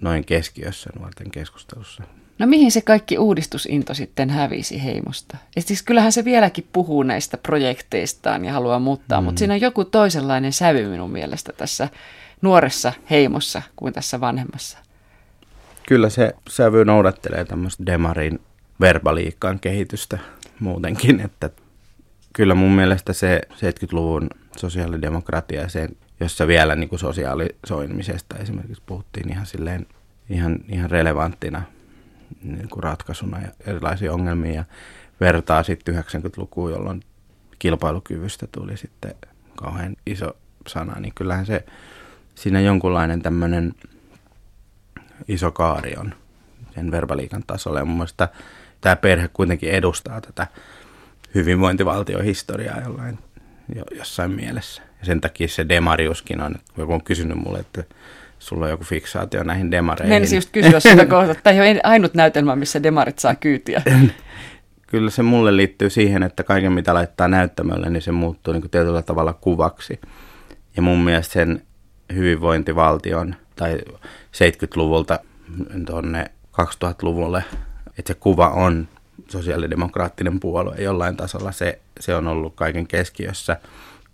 noin 0.00 0.24
keskiössä 0.24 0.90
nuorten 0.98 1.30
keskustelussa. 1.30 2.02
No 2.38 2.46
mihin 2.46 2.72
se 2.72 2.80
kaikki 2.80 3.18
uudistusinto 3.18 3.94
sitten 3.94 4.30
hävisi 4.30 4.84
heimosta? 4.84 5.36
Ja 5.56 5.62
siis 5.62 5.82
kyllähän 5.82 6.12
se 6.12 6.24
vieläkin 6.24 6.68
puhuu 6.72 7.02
näistä 7.02 7.36
projekteistaan 7.36 8.44
ja 8.44 8.52
haluaa 8.52 8.78
muuttaa, 8.78 9.20
mm. 9.20 9.24
mutta 9.24 9.38
siinä 9.38 9.54
on 9.54 9.60
joku 9.60 9.84
toisenlainen 9.84 10.52
sävy 10.52 10.88
minun 10.88 11.10
mielestä 11.10 11.52
tässä 11.52 11.88
nuoressa 12.42 12.92
heimossa 13.10 13.62
kuin 13.76 13.92
tässä 13.92 14.20
vanhemmassa. 14.20 14.78
Kyllä 15.88 16.10
se 16.10 16.34
sävy 16.48 16.84
noudattelee 16.84 17.44
tämmöistä 17.44 17.86
demarin 17.86 18.40
verbaliikkaan 18.80 19.60
kehitystä 19.60 20.18
muutenkin, 20.60 21.20
että 21.20 21.50
kyllä 22.32 22.54
mun 22.54 22.72
mielestä 22.72 23.12
se 23.12 23.40
70-luvun 23.52 24.28
sosiaalidemokratia, 24.56 25.68
se, 25.68 25.88
jossa 26.20 26.46
vielä 26.46 26.74
niin 26.76 26.88
kuin 26.88 26.98
sosiaalisoimisesta 26.98 28.36
esimerkiksi 28.36 28.82
puhuttiin 28.86 29.30
ihan, 29.32 29.46
silleen, 29.46 29.86
ihan, 30.30 30.58
ihan 30.68 30.90
relevanttina 30.90 31.62
niin 32.42 32.68
kuin 32.68 32.82
ratkaisuna 32.82 33.40
ja 33.40 33.48
erilaisia 33.66 34.12
ongelmia 34.12 34.54
ja 34.54 34.64
vertaa 35.20 35.62
sitten 35.62 35.94
90-lukuun, 35.94 36.70
jolloin 36.70 37.02
kilpailukyvystä 37.58 38.46
tuli 38.52 38.76
sitten 38.76 39.14
kauhean 39.56 39.96
iso 40.06 40.36
sana, 40.66 41.00
niin 41.00 41.12
kyllähän 41.14 41.46
se 41.46 41.64
siinä 42.34 42.60
jonkunlainen 42.60 43.22
tämmöinen 43.22 43.74
iso 45.28 45.50
kaari 45.50 45.96
on 45.96 46.14
sen 46.74 46.90
verbaliikan 46.90 47.44
tasolla. 47.46 47.78
Ja 47.78 47.84
mun 47.84 47.96
mielestä 47.96 48.28
tämä 48.82 48.96
perhe 48.96 49.28
kuitenkin 49.32 49.70
edustaa 49.70 50.20
tätä 50.20 50.46
hyvinvointivaltiohistoriaa 51.34 52.80
jollain 52.80 53.18
jo, 53.74 53.84
jossain 53.98 54.30
mielessä. 54.30 54.82
Ja 55.00 55.06
sen 55.06 55.20
takia 55.20 55.48
se 55.48 55.68
demariuskin 55.68 56.40
on, 56.40 56.54
että 56.54 56.72
joku 56.76 56.92
on 56.92 57.04
kysynyt 57.04 57.38
mulle, 57.38 57.58
että 57.58 57.84
sulla 58.38 58.64
on 58.64 58.70
joku 58.70 58.84
fiksaatio 58.84 59.42
näihin 59.42 59.70
demareihin. 59.70 60.14
Menisin 60.14 60.36
just 60.36 60.50
kysyä 60.50 60.80
sitä 60.90 61.06
kohtaa, 61.06 61.30
että 61.30 61.42
tämä 61.42 61.64
ei 61.64 61.72
ole 61.72 61.80
ainut 61.84 62.14
näytelmä, 62.14 62.56
missä 62.56 62.82
demarit 62.82 63.18
saa 63.18 63.34
kyytiä. 63.34 63.82
Kyllä 64.86 65.10
se 65.10 65.22
mulle 65.22 65.56
liittyy 65.56 65.90
siihen, 65.90 66.22
että 66.22 66.44
kaiken 66.44 66.72
mitä 66.72 66.94
laittaa 66.94 67.28
näyttämölle, 67.28 67.90
niin 67.90 68.02
se 68.02 68.12
muuttuu 68.12 68.52
niin 68.52 68.60
kuin 68.60 68.70
tietyllä 68.70 69.02
tavalla 69.02 69.32
kuvaksi. 69.32 70.00
Ja 70.76 70.82
mun 70.82 71.04
mielestä 71.04 71.32
sen 71.32 71.62
hyvinvointivaltion 72.14 73.34
tai 73.56 73.78
70-luvulta 74.36 75.18
tuonne 75.86 76.30
2000-luvulle, 76.60 77.44
että 77.98 78.12
se 78.12 78.14
kuva 78.20 78.48
on 78.48 78.88
sosiaalidemokraattinen 79.28 80.40
puolue 80.40 80.76
jollain 80.78 81.16
tasolla, 81.16 81.52
se, 81.52 81.78
se 82.00 82.14
on 82.14 82.28
ollut 82.28 82.52
kaiken 82.56 82.86
keskiössä. 82.86 83.56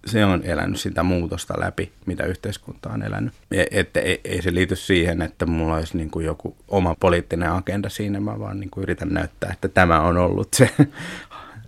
Se 0.06 0.24
on 0.24 0.44
elänyt 0.44 0.80
sitä 0.80 1.02
muutosta 1.02 1.54
läpi, 1.60 1.92
mitä 2.06 2.24
yhteiskunta 2.24 2.90
on 2.90 3.02
elänyt. 3.02 3.32
Että 3.70 4.00
ei, 4.00 4.20
ei 4.24 4.42
se 4.42 4.54
liity 4.54 4.76
siihen, 4.76 5.22
että 5.22 5.46
mulla 5.46 5.76
olisi 5.76 5.96
niin 5.96 6.10
kuin 6.10 6.26
joku 6.26 6.56
oma 6.68 6.96
poliittinen 7.00 7.52
agenda 7.52 7.88
siinä, 7.88 8.20
mä 8.20 8.38
vaan 8.38 8.60
niin 8.60 8.70
kuin 8.70 8.82
yritän 8.82 9.08
näyttää, 9.08 9.50
että 9.52 9.68
tämä 9.68 10.00
on 10.00 10.16
ollut 10.16 10.54
se, 10.54 10.70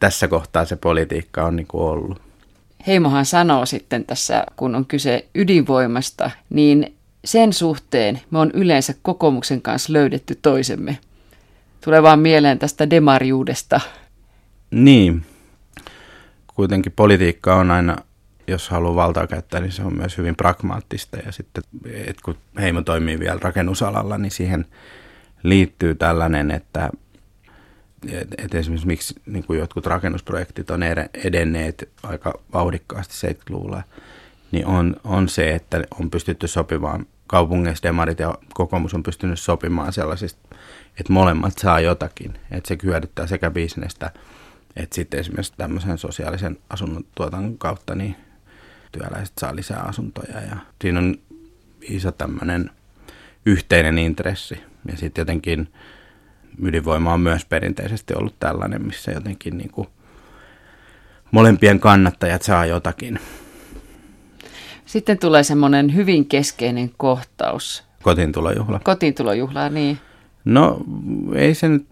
tässä 0.01 0.29
kohtaa 0.29 0.65
se 0.65 0.77
politiikka 0.77 1.45
on 1.45 1.57
niin 1.57 1.67
kuin 1.67 1.83
ollut. 1.83 2.23
Heimohan 2.87 3.27
sanoo 3.27 3.67
sitten 3.67 4.05
tässä, 4.05 4.45
kun 4.57 4.75
on 4.75 4.87
kyse 4.87 5.27
ydinvoimasta, 5.35 6.31
niin 6.51 6.95
sen 7.25 7.53
suhteen 7.53 8.21
me 8.31 8.39
on 8.39 8.51
yleensä 8.55 8.95
kokoomuksen 9.03 9.63
kanssa 9.63 9.93
löydetty 9.93 10.39
toisemme. 10.43 10.99
Tulee 11.85 12.03
vaan 12.03 12.21
mieleen 12.21 12.59
tästä 12.59 12.91
demariudesta. 12.91 13.81
Niin, 14.71 15.23
kuitenkin 16.55 16.93
politiikka 16.93 17.55
on 17.55 17.71
aina, 17.71 17.97
jos 18.47 18.69
haluaa 18.69 18.95
valtaa 18.95 19.27
käyttää, 19.27 19.61
niin 19.61 19.73
se 19.73 19.83
on 19.83 19.97
myös 19.97 20.19
hyvin 20.19 20.37
pragmaattista. 20.37 21.17
Ja 21.17 21.33
sitten, 21.33 21.65
että 21.85 22.23
kun 22.25 22.37
Heimo 22.61 22.83
toimii 22.83 23.19
vielä 23.19 23.41
rakennusalalla, 23.43 24.19
niin 24.19 24.31
siihen 24.31 24.67
liittyy 25.43 25.95
tällainen, 25.95 26.51
että 26.51 26.91
et, 28.09 28.29
et 28.39 28.55
esimerkiksi 28.55 28.87
miksi 28.87 29.15
niin 29.27 29.45
kuin 29.45 29.59
jotkut 29.59 29.87
rakennusprojektit 29.87 30.71
on 30.71 30.83
edenneet 31.25 31.89
aika 32.03 32.41
vauhdikkaasti 32.53 33.27
70-luvulla, 33.27 33.83
niin 34.53 34.67
on, 34.67 34.97
on 35.05 35.29
se, 35.29 35.55
että 35.55 35.85
on 36.01 36.11
pystytty 36.11 36.49
sopimaan, 36.49 37.07
kaupungeissa 37.27 37.83
demarit 37.83 38.19
ja 38.19 38.35
kokoomus 38.55 38.95
on 38.95 39.03
pystynyt 39.03 39.41
sopimaan 39.41 39.93
sellaisista, 39.93 40.50
että 41.01 41.13
molemmat 41.13 41.59
saa 41.59 41.81
jotakin, 41.81 42.35
että 42.51 42.69
se 42.69 42.79
hyödyttää 42.83 43.27
sekä 43.27 43.51
bisnestä, 43.51 44.11
että 44.77 44.95
sitten 44.95 45.21
esimerkiksi 45.21 45.53
tämmöisen 45.57 45.99
sosiaalisen 45.99 46.57
asunnon 46.71 47.05
tuotannon 47.15 47.59
kautta 47.59 47.95
niin 47.95 48.17
työläiset 48.93 49.39
saa 49.41 49.57
lisää 49.57 49.81
asuntoja 49.83 50.41
ja 50.41 50.57
siinä 50.81 50.99
on 50.99 51.17
iso 51.83 52.13
tämmöinen 52.13 52.71
yhteinen 53.47 53.99
intressi 53.99 54.61
ja 54.91 54.97
sitten 54.97 55.23
jotenkin 55.23 55.73
ydinvoima 56.63 57.15
on 57.15 57.21
myös 57.21 57.45
perinteisesti 57.45 58.15
ollut 58.15 58.35
tällainen, 58.41 58.87
missä 58.87 59.11
jotenkin 59.11 59.59
niin 59.59 59.71
kuin 59.71 59.89
molempien 61.31 61.81
kannattajat 61.81 62.43
saa 62.43 62.67
jotakin. 62.67 63.21
Sitten 64.87 65.19
tulee 65.19 65.43
semmoinen 65.43 65.95
hyvin 65.95 66.27
keskeinen 66.27 66.91
kohtaus. 66.97 67.85
Kotiintulojuhla. 68.03 68.81
Kotiintulojuhla, 68.85 69.69
niin. 69.69 69.99
No 70.45 70.81
ei 71.35 71.55
se 71.55 71.69
nyt 71.69 71.87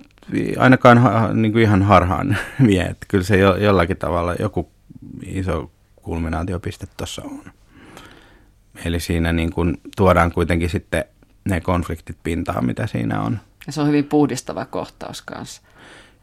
ainakaan 0.58 0.98
niin 1.42 1.52
kuin 1.52 1.62
ihan 1.62 1.82
harhaan 1.82 2.36
vie. 2.66 2.82
Että 2.82 3.06
kyllä 3.08 3.24
se 3.24 3.38
jo, 3.38 3.56
jollakin 3.56 3.96
tavalla 3.96 4.34
joku 4.34 4.70
iso 5.26 5.70
kulminaatiopiste 5.96 6.86
tuossa 6.96 7.22
on. 7.22 7.42
Eli 8.84 9.00
siinä 9.00 9.32
niin 9.32 9.52
kuin 9.52 9.80
tuodaan 9.96 10.32
kuitenkin 10.32 10.70
sitten 10.70 11.04
ne 11.44 11.60
konfliktit 11.60 12.16
pintaan, 12.22 12.66
mitä 12.66 12.86
siinä 12.86 13.20
on. 13.20 13.38
Ja 13.66 13.72
se 13.72 13.80
on 13.80 13.88
hyvin 13.88 14.04
puhdistava 14.04 14.64
kohtaus 14.64 15.22
kanssa. 15.22 15.62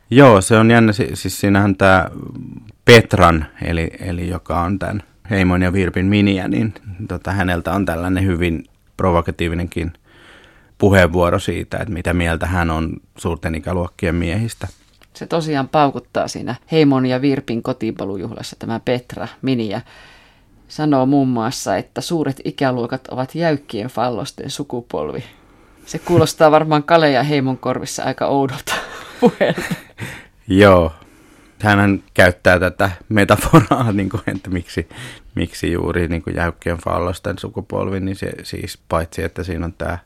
Joo, 0.10 0.42
se 0.42 0.58
on 0.58 0.72
jännä. 0.72 0.94
Siis 0.94 1.40
siinähän 1.40 1.76
tämä 1.76 2.10
Petran, 2.86 3.46
eli, 3.62 3.92
eli 4.00 4.30
joka 4.30 4.62
on 4.62 4.80
tämän 4.80 5.04
Heimon 5.30 5.62
ja 5.62 5.74
Virpin 5.74 6.06
miniä, 6.06 6.48
niin 6.48 6.74
tota, 7.08 7.32
häneltä 7.32 7.74
on 7.74 7.86
tällainen 7.86 8.26
hyvin 8.26 8.64
provokatiivinenkin 8.98 9.94
puheenvuoro 10.78 11.40
siitä, 11.40 11.78
että 11.78 11.94
mitä 11.94 12.14
mieltä 12.14 12.46
hän 12.46 12.72
on 12.72 12.94
suurten 13.18 13.56
ikäluokkien 13.56 14.16
miehistä. 14.16 14.68
Se 15.14 15.28
tosiaan 15.28 15.70
paukuttaa 15.70 16.28
siinä 16.28 16.56
Heimon 16.72 17.06
ja 17.06 17.22
Virpin 17.22 17.64
kotipalujuhlassa 17.64 18.56
tämä 18.60 18.80
Petra 18.86 19.28
Miniä. 19.42 19.82
Sanoo 20.68 21.06
muun 21.06 21.28
muassa, 21.28 21.78
että 21.78 22.02
suuret 22.02 22.42
ikäluokat 22.44 23.08
ovat 23.08 23.36
jäykkien 23.36 23.88
fallosten 23.88 24.50
sukupolvi. 24.50 25.24
Se 25.86 26.00
kuulostaa 26.00 26.52
varmaan 26.52 26.84
Kale 26.84 27.12
ja 27.12 27.24
Heimon 27.24 27.58
korvissa 27.58 28.04
aika 28.04 28.28
oudolta 28.28 28.76
puhelta. 29.20 29.76
Joo. 30.48 30.92
Hän 31.60 32.04
käyttää 32.14 32.60
tätä 32.60 32.92
metaforaa, 33.10 33.92
niin 33.92 34.10
kuin, 34.10 34.22
että 34.28 34.50
miksi, 34.50 34.90
miksi 35.36 35.72
juuri 35.72 36.08
niin 36.08 36.22
kuin 36.22 36.36
jäykkien 36.36 36.78
fallosten 36.78 37.40
sukupolvi, 37.40 38.00
niin 38.00 38.16
se, 38.16 38.32
siis 38.44 38.80
paitsi, 38.90 39.24
että 39.24 39.44
siinä 39.44 39.66
on 39.66 39.74
tämä 39.74 39.98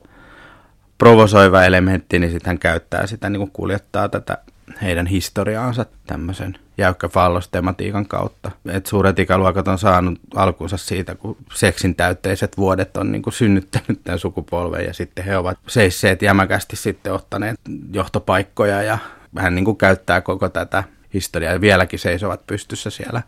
provosoiva 0.99 1.63
elementti, 1.63 2.19
niin 2.19 2.31
sitten 2.31 2.49
hän 2.49 2.59
käyttää 2.59 3.07
sitä, 3.07 3.29
niin 3.29 3.39
kuin 3.39 3.51
kuljettaa 3.51 4.09
tätä 4.09 4.37
heidän 4.81 5.07
historiaansa 5.07 5.85
tämmöisen 6.07 6.57
jäykkä 6.77 7.07
fallos-tematiikan 7.07 8.05
kautta. 8.05 8.51
Et 8.69 8.85
suuret 8.85 9.19
ikäluokat 9.19 9.67
on 9.67 9.79
saanut 9.79 10.19
alkunsa 10.35 10.77
siitä, 10.77 11.15
kun 11.15 11.37
seksin 11.53 11.95
täytteiset 11.95 12.57
vuodet 12.57 12.97
on 12.97 13.11
niin 13.11 13.21
kuin 13.21 13.33
synnyttänyt 13.33 14.03
tämän 14.03 14.19
sukupolven 14.19 14.85
ja 14.85 14.93
sitten 14.93 15.25
he 15.25 15.37
ovat 15.37 15.57
seisseet 15.67 16.21
jämäkästi 16.21 16.75
sitten 16.75 17.13
ottaneet 17.13 17.59
johtopaikkoja 17.93 18.81
ja 18.81 18.97
hän 19.37 19.55
niin 19.55 19.65
kuin 19.65 19.77
käyttää 19.77 20.21
koko 20.21 20.49
tätä 20.49 20.83
historiaa 21.13 21.53
ja 21.53 21.61
vieläkin 21.61 21.99
seisovat 21.99 22.47
pystyssä 22.47 22.89
siellä 22.89 23.21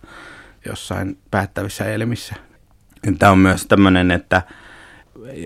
jossain 0.66 1.18
päättävissä 1.32 1.86
elimissä. 1.86 2.36
Tämä 3.20 3.32
on 3.32 3.40
myös 3.40 3.66
tämmöinen, 3.66 4.12
että 4.12 4.42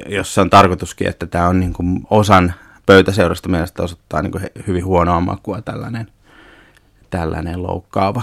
jossa 0.08 0.42
on 0.42 0.50
tarkoituskin, 0.50 1.08
että 1.08 1.26
tämä 1.26 1.48
on 1.48 1.60
niin 1.60 1.74
kuin 1.74 2.08
osan 2.10 2.54
pöytäseurasta 2.86 3.50
mielestä 3.50 3.84
osoittaa 3.84 4.22
niin 4.22 4.32
kuin 4.32 4.44
hyvin 4.68 4.86
huonoa 4.86 5.20
makua 5.20 5.62
tällainen, 5.62 6.08
tällainen 7.10 7.64
loukkaava. 7.64 8.22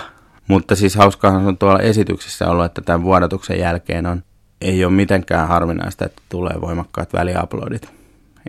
Mutta 0.49 0.77
siis 0.77 0.97
hauskaahan 0.97 1.47
on 1.47 1.59
tuolla 1.59 1.81
esityksessä 1.81 2.49
ollut, 2.49 2.65
että 2.65 2.81
tämän 2.81 3.03
vuodatuksen 3.03 3.59
jälkeen 3.59 4.07
on, 4.07 4.23
ei 4.61 4.85
ole 4.85 4.93
mitenkään 4.93 5.49
harvinaista, 5.49 6.05
että 6.05 6.23
tulee 6.29 6.61
voimakkaat 6.61 7.13
väliaplodit. 7.13 7.89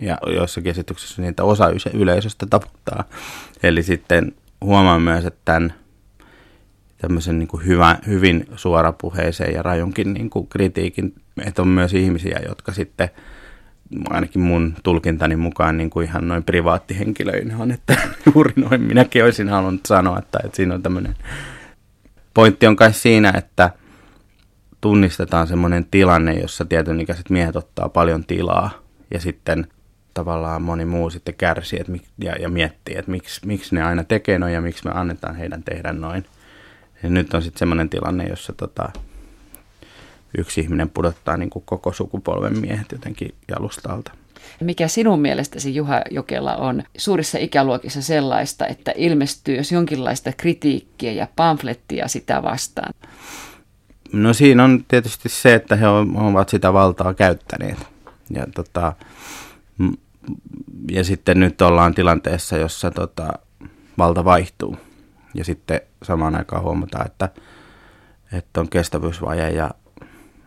Ja 0.02 0.18
joissakin 0.26 0.70
esityksissä 0.70 1.22
niitä 1.22 1.44
osa 1.44 1.70
yleisöstä 1.94 2.46
taputtaa. 2.46 3.04
Eli 3.62 3.82
sitten 3.82 4.32
huomaan 4.60 5.02
myös, 5.02 5.24
että 5.24 5.40
tämän 5.44 5.74
tämmöisen 6.98 7.38
niin 7.38 7.48
kuin 7.48 7.66
hyvä, 7.66 7.98
hyvin 8.06 8.46
suorapuheiseen 8.56 9.54
ja 9.54 9.62
rajunkin 9.62 10.14
niin 10.14 10.30
kuin 10.30 10.46
kritiikin, 10.46 11.14
että 11.46 11.62
on 11.62 11.68
myös 11.68 11.94
ihmisiä, 11.94 12.40
jotka 12.46 12.72
sitten– 12.72 13.08
ainakin 14.10 14.42
mun 14.42 14.74
tulkintani 14.82 15.36
mukaan 15.36 15.76
niin 15.76 15.90
kuin 15.90 16.06
ihan 16.06 16.28
noin 16.28 16.44
privaattihenkilöinä 16.44 17.56
on, 17.58 17.70
että 17.70 17.96
juuri 18.34 18.52
noin 18.56 18.80
minäkin 18.80 19.24
olisin 19.24 19.48
halunnut 19.48 19.86
sanoa, 19.86 20.18
että, 20.18 20.38
että 20.44 20.56
siinä 20.56 20.74
on 20.74 20.82
tämmöinen 20.82 21.16
pointti 22.34 22.66
on 22.66 22.76
kai 22.76 22.92
siinä, 22.92 23.32
että 23.36 23.70
tunnistetaan 24.80 25.46
semmoinen 25.46 25.86
tilanne, 25.90 26.32
jossa 26.32 26.64
tietyn 26.64 27.00
ikäiset 27.00 27.30
miehet 27.30 27.56
ottaa 27.56 27.88
paljon 27.88 28.24
tilaa 28.24 28.70
ja 29.10 29.20
sitten 29.20 29.66
tavallaan 30.14 30.62
moni 30.62 30.84
muu 30.84 31.10
sitten 31.10 31.34
kärsii 31.34 31.80
että, 31.80 31.92
ja, 32.18 32.32
ja 32.32 32.48
miettii, 32.48 32.96
että 32.98 33.10
miksi, 33.10 33.46
miksi 33.46 33.74
ne 33.74 33.82
aina 33.82 34.04
tekee 34.04 34.38
noin 34.38 34.52
ja 34.52 34.60
miksi 34.60 34.84
me 34.84 34.92
annetaan 34.94 35.36
heidän 35.36 35.62
tehdä 35.62 35.92
noin. 35.92 36.26
Ja 37.02 37.10
nyt 37.10 37.34
on 37.34 37.42
sitten 37.42 37.58
semmoinen 37.58 37.90
tilanne, 37.90 38.24
jossa 38.24 38.52
tota, 38.52 38.92
yksi 40.38 40.60
ihminen 40.60 40.90
pudottaa 40.90 41.36
niin 41.36 41.50
kuin 41.50 41.62
koko 41.66 41.92
sukupolven 41.92 42.58
miehet 42.60 42.92
jotenkin 42.92 43.34
jalustalta. 43.48 44.12
Mikä 44.60 44.88
sinun 44.88 45.20
mielestäsi, 45.20 45.74
Juha 45.74 46.02
Jokela, 46.10 46.56
on 46.56 46.82
suurissa 46.96 47.38
ikäluokissa 47.38 48.02
sellaista, 48.02 48.66
että 48.66 48.92
ilmestyy 48.96 49.56
jos 49.56 49.72
jonkinlaista 49.72 50.32
kritiikkiä 50.36 51.12
ja 51.12 51.28
pamflettia 51.36 52.08
sitä 52.08 52.42
vastaan? 52.42 52.94
No 54.12 54.32
siinä 54.32 54.64
on 54.64 54.84
tietysti 54.88 55.28
se, 55.28 55.54
että 55.54 55.76
he 55.76 55.88
ovat 55.88 56.48
sitä 56.48 56.72
valtaa 56.72 57.14
käyttäneet. 57.14 57.78
Ja, 58.30 58.46
tota, 58.54 58.92
ja 60.90 61.04
sitten 61.04 61.40
nyt 61.40 61.62
ollaan 61.62 61.94
tilanteessa, 61.94 62.56
jossa 62.56 62.90
tota, 62.90 63.32
valta 63.98 64.24
vaihtuu. 64.24 64.76
Ja 65.34 65.44
sitten 65.44 65.80
samaan 66.02 66.36
aikaan 66.36 66.62
huomataan, 66.62 67.06
että, 67.06 67.28
että 68.32 68.60
on 68.60 68.68
kestävyysvaje 68.68 69.50
ja 69.50 69.70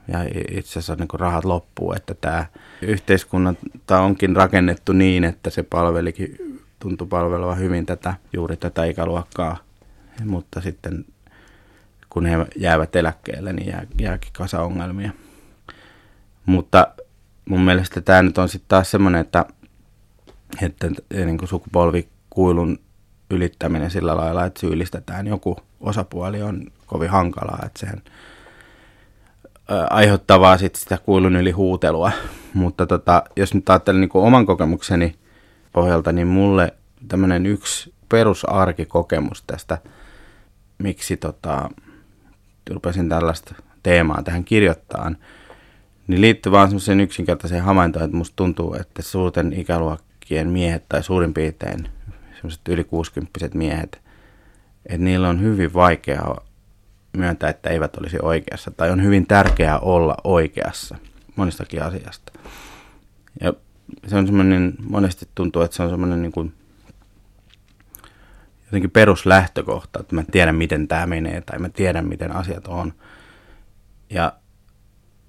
ja 0.07 0.19
itse 0.51 0.71
asiassa 0.71 0.95
niin 0.95 1.07
rahat 1.19 1.45
loppuu, 1.45 1.93
että 1.93 2.13
tämä 2.13 2.45
yhteiskunta 2.81 3.99
onkin 3.99 4.35
rakennettu 4.35 4.93
niin, 4.93 5.23
että 5.23 5.49
se 5.49 5.63
palvelikin, 5.63 6.37
tuntui 6.79 7.07
palvelua 7.07 7.55
hyvin 7.55 7.85
tätä, 7.85 8.13
juuri 8.33 8.57
tätä 8.57 8.85
ikäluokkaa, 8.85 9.57
mutta 10.25 10.61
sitten 10.61 11.05
kun 12.09 12.25
he 12.25 12.45
jäävät 12.55 12.95
eläkkeelle, 12.95 13.53
niin 13.53 13.67
jää, 13.67 13.87
jääkin 14.01 14.33
kasa 14.33 14.61
ongelmia. 14.61 15.11
Mutta 16.45 16.87
mun 17.49 17.61
mielestä 17.61 18.01
tämä 18.01 18.21
nyt 18.21 18.37
on 18.37 18.49
sitten 18.49 18.67
taas 18.67 18.91
semmoinen, 18.91 19.21
että, 19.21 19.45
että 20.61 20.87
niin 21.09 21.37
kuin 21.37 21.49
sukupolvikuilun 21.49 22.79
ylittäminen 23.29 23.91
sillä 23.91 24.17
lailla, 24.17 24.45
että 24.45 24.59
syyllistetään 24.59 25.27
joku 25.27 25.57
osapuoli 25.79 26.41
on 26.41 26.71
kovin 26.85 27.09
hankalaa, 27.09 27.63
että 27.65 27.79
sehän 27.79 28.01
aiheuttavaa 29.89 30.57
sit 30.57 30.75
sitä 30.75 30.97
kuulun 30.97 31.35
yli 31.35 31.51
huutelua. 31.51 32.11
Mutta 32.53 32.85
tota, 32.85 33.23
jos 33.35 33.53
nyt 33.53 33.69
ajattelen 33.69 34.01
niin 34.01 34.09
oman 34.13 34.45
kokemukseni 34.45 35.15
pohjalta, 35.73 36.11
niin 36.11 36.27
mulle 36.27 36.73
tämmöinen 37.07 37.45
yksi 37.45 37.93
perusarkikokemus 38.09 39.43
tästä, 39.47 39.77
miksi 40.77 41.17
tota, 41.17 41.69
rupesin 42.71 43.09
tällaista 43.09 43.55
teemaa 43.83 44.23
tähän 44.23 44.43
kirjoittaa, 44.43 45.11
niin 46.07 46.21
liittyy 46.21 46.51
vaan 46.51 46.67
semmoiseen 46.67 46.99
yksinkertaiseen 46.99 47.63
havaintoon, 47.63 48.05
että 48.05 48.17
musta 48.17 48.35
tuntuu, 48.35 48.73
että 48.73 49.01
suurten 49.01 49.53
ikäluokkien 49.53 50.49
miehet 50.49 50.83
tai 50.89 51.03
suurin 51.03 51.33
piirtein 51.33 51.89
semmoiset 52.35 52.67
yli 52.67 52.83
60 52.83 53.49
miehet, 53.53 54.01
että 54.85 54.97
niillä 54.97 55.29
on 55.29 55.41
hyvin 55.41 55.73
vaikea 55.73 56.35
myöntää, 57.17 57.49
että 57.49 57.69
eivät 57.69 57.95
olisi 57.95 58.17
oikeassa. 58.21 58.71
Tai 58.71 58.91
on 58.91 59.03
hyvin 59.03 59.27
tärkeää 59.27 59.79
olla 59.79 60.17
oikeassa 60.23 60.95
monistakin 61.35 61.83
asiasta. 61.83 62.31
Ja 63.41 63.53
se 64.07 64.15
on 64.15 64.25
semmoinen, 64.25 64.73
monesti 64.89 65.27
tuntuu, 65.35 65.61
että 65.61 65.77
se 65.77 65.83
on 65.83 65.89
semmoinen 65.89 66.21
niin 66.21 66.31
kuin 66.31 66.53
jotenkin 68.65 68.91
peruslähtökohta, 68.91 69.99
että 69.99 70.15
mä 70.15 70.23
tiedän 70.31 70.55
miten 70.55 70.87
tämä 70.87 71.05
menee 71.05 71.41
tai 71.41 71.59
mä 71.59 71.69
tiedän 71.69 72.07
miten 72.07 72.35
asiat 72.35 72.67
on. 72.67 72.93
Ja 74.09 74.33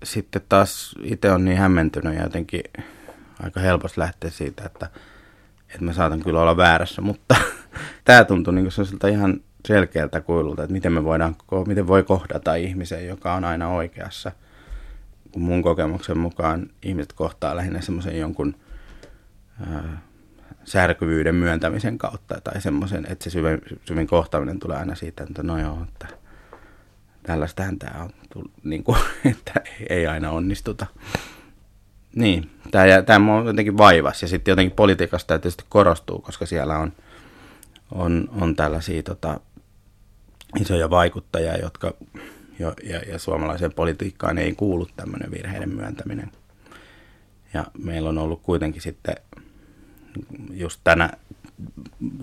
sitten 0.05 0.43
taas 0.49 0.95
itse 1.03 1.31
on 1.31 1.45
niin 1.45 1.59
hämmentynyt 1.59 2.15
ja 2.15 2.23
jotenkin 2.23 2.63
aika 3.43 3.61
helposti 3.61 4.01
lähteä 4.01 4.31
siitä, 4.31 4.65
että, 4.65 4.91
että 5.69 5.85
mä 5.85 5.93
saatan 5.93 6.21
kyllä 6.21 6.41
olla 6.41 6.57
väärässä, 6.57 7.03
mutta 7.03 7.35
tämä 8.05 8.25
tuntuu 8.25 8.53
niin 8.53 8.69
kuin 8.77 9.13
ihan 9.13 9.41
selkeältä 9.69 10.21
kuilulta, 10.21 10.63
että 10.63 10.73
miten 10.73 10.93
me 10.93 11.05
voidaan, 11.05 11.37
miten 11.67 11.87
voi 11.87 12.03
kohdata 12.03 12.55
ihmisen, 12.55 13.07
joka 13.07 13.35
on 13.35 13.45
aina 13.45 13.69
oikeassa. 13.69 14.33
Kun 15.33 15.43
mun 15.43 15.63
kokemuksen 15.63 16.19
mukaan 16.19 16.71
ihmiset 16.83 17.13
kohtaa 17.13 17.57
lähinnä 17.57 17.81
semmoisen 17.81 18.19
jonkun 18.19 18.55
ää, 19.71 19.99
särkyvyyden 20.65 21.35
myöntämisen 21.35 21.99
kautta 21.99 22.41
tai 22.41 22.61
semmoisen, 22.61 23.07
että 23.09 23.25
se 23.25 23.31
syvin, 23.31 23.59
syvin 23.85 24.07
kohtaaminen 24.07 24.59
tulee 24.59 24.77
aina 24.77 24.95
siitä, 24.95 25.23
että 25.23 25.43
no 25.43 25.59
joo, 25.59 25.79
että 25.89 26.09
tällaistähän 27.23 27.79
tämä 27.79 28.03
on, 28.03 28.11
niin 28.65 28.85
kuin, 28.85 28.99
että 29.33 29.53
ei 29.89 30.07
aina 30.07 30.31
onnistuta. 30.31 30.87
Niin, 32.15 32.51
tämä, 32.71 33.03
tämä 33.07 33.37
on 33.37 33.47
jotenkin 33.47 33.79
vaivas 33.79 34.23
ja 34.23 34.29
sitten 34.29 34.53
jotenkin 34.53 34.77
politiikasta 34.77 35.39
tietysti 35.39 35.65
korostuu, 35.69 36.19
koska 36.19 36.47
siellä 36.47 36.79
on, 36.79 36.93
on, 37.93 38.29
on 38.41 38.57
tällaisia 38.57 39.03
tota, 39.03 39.41
isoja 40.61 40.91
vaikuttajia, 40.91 41.59
jotka 41.59 41.95
jo, 42.59 42.75
ja, 42.83 42.99
ja 42.99 43.19
suomalaiseen 43.19 43.73
politiikkaan 43.73 44.39
ei 44.39 44.55
kuulu 44.55 44.89
tämmöinen 44.97 45.31
virheiden 45.31 45.75
myöntäminen. 45.75 46.33
Ja 47.55 47.65
meillä 47.79 48.09
on 48.09 48.19
ollut 48.19 48.43
kuitenkin 48.43 48.83
sitten 48.83 49.17
just 50.51 50.81
tänä 50.85 51.11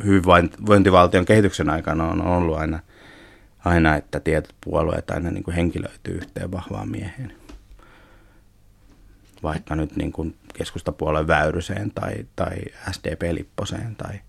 hyvinvointivaltion 0.03 1.25
kehityksen 1.25 1.69
aikana 1.69 2.09
on 2.09 2.21
ollut 2.21 2.57
aina, 2.57 2.79
aina 3.65 3.95
että 3.95 4.19
tietyt 4.19 4.55
puolueet 4.61 5.09
aina 5.09 5.31
niin 5.31 5.43
kuin 5.43 5.55
henkilöityy 5.55 6.15
yhteen 6.15 6.51
vahvaan 6.51 6.89
mieheen. 6.89 7.33
Vaikka 9.43 9.75
nyt 9.75 9.95
niin 9.95 10.11
kuin 10.11 10.35
keskustapuolueen 10.53 11.27
Väyryseen 11.27 11.91
tai, 11.91 12.25
tai 12.35 12.55
SDP-Lipposeen 12.91 13.95
tai 13.95 14.19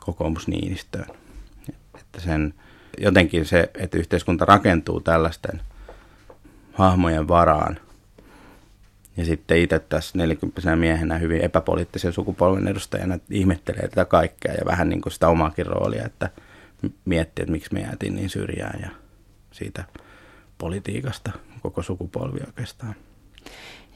kokoomus 0.00 0.48
Niinistöön. 0.48 1.25
Että 2.16 2.28
sen, 2.28 2.54
jotenkin 2.98 3.44
se, 3.44 3.70
että 3.74 3.98
yhteiskunta 3.98 4.44
rakentuu 4.44 5.00
tällaisten 5.00 5.60
hahmojen 6.72 7.28
varaan– 7.28 7.78
ja 9.16 9.24
sitten 9.24 9.58
itse 9.58 9.78
tässä 9.78 10.18
40 10.18 10.76
miehenä 10.76 11.18
hyvin 11.18 11.40
epäpoliittisen 11.40 12.12
sukupolven 12.12 12.68
edustajana 12.68 13.18
ihmettelee 13.30 13.88
tätä 13.88 14.04
kaikkea 14.04 14.52
ja 14.52 14.66
vähän 14.66 14.88
niin 14.88 15.00
kuin 15.00 15.12
sitä 15.12 15.28
omaakin 15.28 15.66
roolia, 15.66 16.06
että 16.06 16.30
miettii, 17.04 17.42
että 17.42 17.52
miksi 17.52 17.74
me 17.74 17.80
jäätiin 17.80 18.14
niin 18.14 18.30
syrjään 18.30 18.80
ja 18.82 18.90
siitä 19.52 19.84
politiikasta 20.58 21.32
koko 21.60 21.82
sukupolvi 21.82 22.40
oikeastaan. 22.46 22.94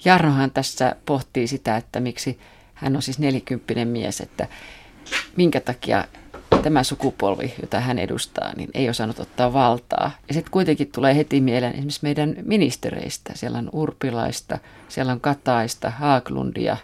Jarnohan 0.04 0.50
tässä 0.50 0.96
pohtii 1.06 1.46
sitä, 1.46 1.76
että 1.76 2.00
miksi 2.00 2.38
hän 2.74 2.96
on 2.96 3.02
siis 3.02 3.18
nelikymppinen 3.18 3.88
mies, 3.88 4.20
että 4.20 4.48
minkä 5.36 5.60
takia 5.60 6.04
tämä 6.62 6.82
sukupolvi, 6.82 7.54
jota 7.60 7.80
hän 7.80 7.98
edustaa, 7.98 8.52
niin 8.56 8.70
ei 8.74 8.88
osannut 8.88 9.18
ottaa 9.18 9.52
valtaa. 9.52 10.10
Ja 10.28 10.34
sitten 10.34 10.50
kuitenkin 10.50 10.92
tulee 10.92 11.16
heti 11.16 11.40
mieleen 11.40 11.72
esimerkiksi 11.72 12.00
meidän 12.02 12.34
ministereistä. 12.42 13.32
Siellä 13.34 13.58
on 13.58 13.70
Urpilaista, 13.72 14.58
siellä 14.88 15.12
on 15.12 15.20
Kataista, 15.20 15.90
Haaglundia. 15.90 16.76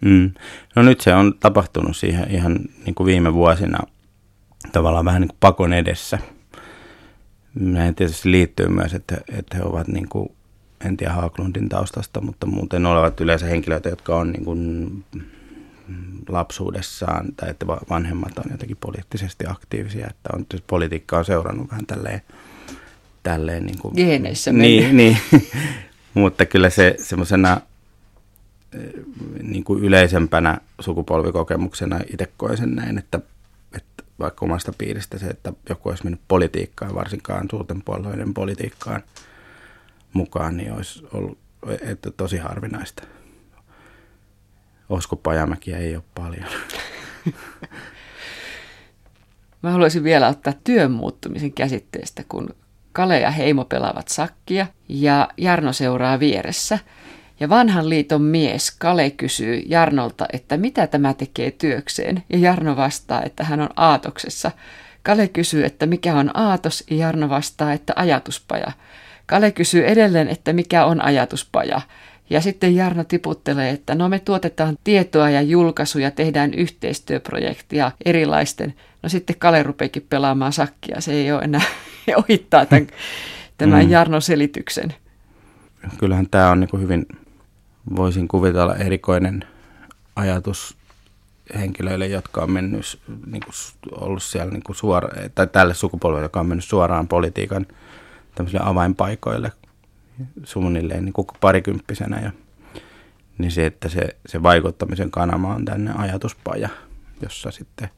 Mm. 0.00 0.30
No 0.76 0.82
nyt 0.82 1.00
se 1.00 1.14
on 1.14 1.34
tapahtunut 1.40 1.96
siihen 1.96 2.30
ihan 2.30 2.58
niin 2.84 2.94
kuin 2.94 3.06
viime 3.06 3.34
vuosina 3.34 3.78
tavallaan 4.72 5.04
vähän 5.04 5.20
niin 5.20 5.28
kuin 5.28 5.38
pakon 5.40 5.72
edessä. 5.72 6.18
Näin 7.54 7.94
tietysti 7.94 8.30
liittyy 8.30 8.68
myös, 8.68 8.94
että, 8.94 9.16
että 9.38 9.56
he 9.56 9.62
ovat 9.62 9.88
niin 9.88 10.08
kuin, 10.08 10.28
en 10.84 10.96
tiedä 10.96 11.12
Haaglundin 11.12 11.68
taustasta, 11.68 12.20
mutta 12.20 12.46
muuten 12.46 12.86
olevat 12.86 13.20
yleensä 13.20 13.46
henkilöitä, 13.46 13.88
jotka 13.88 14.16
on 14.16 14.32
niin 14.32 14.44
kuin 14.44 15.04
lapsuudessaan 16.28 17.26
tai 17.36 17.50
että 17.50 17.66
vanhemmat 17.66 18.38
on 18.38 18.44
jotenkin 18.50 18.76
poliittisesti 18.76 19.44
aktiivisia, 19.48 20.06
että 20.10 20.30
on, 20.32 20.46
politiikka 20.66 21.18
on 21.18 21.24
seurannut 21.24 21.70
vähän 21.70 21.86
tälleen, 21.86 22.22
tälleen 23.22 23.66
niin 23.66 23.78
kuin, 23.78 23.94
Geeneissä 23.96 24.52
niin, 24.52 24.96
niin, 24.96 25.18
mutta 26.14 26.46
kyllä 26.46 26.70
se 26.70 26.94
semmoisena 26.98 27.60
eh, 28.72 29.04
niin 29.42 29.64
kuin 29.64 29.84
yleisempänä 29.84 30.58
sukupolvikokemuksena 30.80 32.00
itse 32.12 32.28
koen 32.36 32.56
sen 32.56 32.74
näin, 32.74 32.98
että, 32.98 33.20
että 33.76 34.02
vaikka 34.18 34.44
omasta 34.44 34.72
piiristä 34.78 35.18
se, 35.18 35.26
että 35.26 35.52
joku 35.68 35.88
olisi 35.88 36.04
mennyt 36.04 36.20
politiikkaan, 36.28 36.94
varsinkaan 36.94 37.46
suurten 37.50 37.82
puolueiden 37.82 38.34
politiikkaan 38.34 39.02
mukaan, 40.12 40.56
niin 40.56 40.72
olisi 40.72 41.06
ollut 41.12 41.38
että 41.80 42.10
tosi 42.10 42.38
harvinaista. 42.38 43.02
Osko 44.92 45.16
Pajamäkiä 45.16 45.78
ei 45.78 45.96
ole 45.96 46.04
paljon. 46.14 46.46
Mä 49.62 49.70
haluaisin 49.70 50.04
vielä 50.04 50.28
ottaa 50.28 50.52
työn 50.64 50.90
muuttumisen 50.90 51.52
käsitteestä, 51.52 52.22
kun 52.28 52.54
Kale 52.92 53.20
ja 53.20 53.30
Heimo 53.30 53.64
pelaavat 53.64 54.08
sakkia 54.08 54.66
ja 54.88 55.28
Jarno 55.36 55.72
seuraa 55.72 56.20
vieressä. 56.20 56.78
Ja 57.40 57.48
vanhan 57.48 57.88
liiton 57.88 58.22
mies 58.22 58.70
Kale 58.70 59.10
kysyy 59.10 59.62
Jarnolta, 59.66 60.26
että 60.32 60.56
mitä 60.56 60.86
tämä 60.86 61.14
tekee 61.14 61.50
työkseen, 61.50 62.22
ja 62.30 62.38
Jarno 62.38 62.76
vastaa, 62.76 63.22
että 63.22 63.44
hän 63.44 63.60
on 63.60 63.70
aatoksessa. 63.76 64.50
Kale 65.02 65.28
kysyy, 65.28 65.64
että 65.64 65.86
mikä 65.86 66.14
on 66.14 66.30
aatos, 66.36 66.84
ja 66.90 66.96
Jarno 66.96 67.28
vastaa, 67.28 67.72
että 67.72 67.92
ajatuspaja. 67.96 68.72
Kale 69.26 69.50
kysyy 69.50 69.86
edelleen, 69.86 70.28
että 70.28 70.52
mikä 70.52 70.84
on 70.84 71.04
ajatuspaja, 71.04 71.80
ja 72.32 72.40
sitten 72.40 72.76
Jarno 72.76 73.04
tiputtelee, 73.04 73.70
että 73.70 73.94
no 73.94 74.08
me 74.08 74.18
tuotetaan 74.18 74.78
tietoa 74.84 75.30
ja 75.30 75.42
julkaisuja, 75.42 76.10
tehdään 76.10 76.54
yhteistyöprojektia 76.54 77.92
erilaisten. 78.04 78.74
No 79.02 79.08
sitten 79.08 79.36
Kale 79.38 79.62
rupeekin 79.62 80.06
pelaamaan 80.08 80.52
sakkia, 80.52 81.00
se 81.00 81.12
ei 81.12 81.32
ole 81.32 81.42
enää 81.42 81.62
ohittaa 82.16 82.66
tämän, 82.66 82.86
tämän 83.58 83.84
mm. 83.84 83.90
Jarnon 83.90 84.22
selityksen. 84.22 84.94
Kyllähän 85.98 86.26
tämä 86.30 86.50
on 86.50 86.60
niin 86.60 86.80
hyvin, 86.80 87.06
voisin 87.96 88.28
kuvitella 88.28 88.76
erikoinen 88.76 89.44
ajatus 90.16 90.76
henkilöille, 91.54 92.06
jotka 92.06 92.42
on 92.42 92.50
mennyt, 92.50 93.00
niin 93.26 93.42
kuin, 93.44 93.54
ollut 94.00 94.22
siellä 94.22 94.52
niin 94.52 94.62
kuin 94.62 94.76
suora, 94.76 95.08
tai 95.34 95.46
tälle 95.46 95.74
sukupolvelle, 95.74 96.24
joka 96.24 96.40
on 96.40 96.46
mennyt 96.46 96.64
suoraan 96.64 97.08
politiikan 97.08 97.66
avainpaikoille, 98.60 99.52
suunnilleen 100.44 101.04
niin 101.04 101.12
koko 101.12 101.36
parikymppisenä. 101.40 102.20
Ja, 102.20 102.32
niin 103.38 103.52
se, 103.52 103.66
että 103.66 103.88
se, 103.88 104.16
se 104.26 104.42
vaikuttamisen 104.42 105.10
kanava 105.10 105.54
on 105.54 105.64
tänne 105.64 105.92
ajatuspaja, 105.96 106.68
jossa 107.22 107.50
sitten 107.50 107.88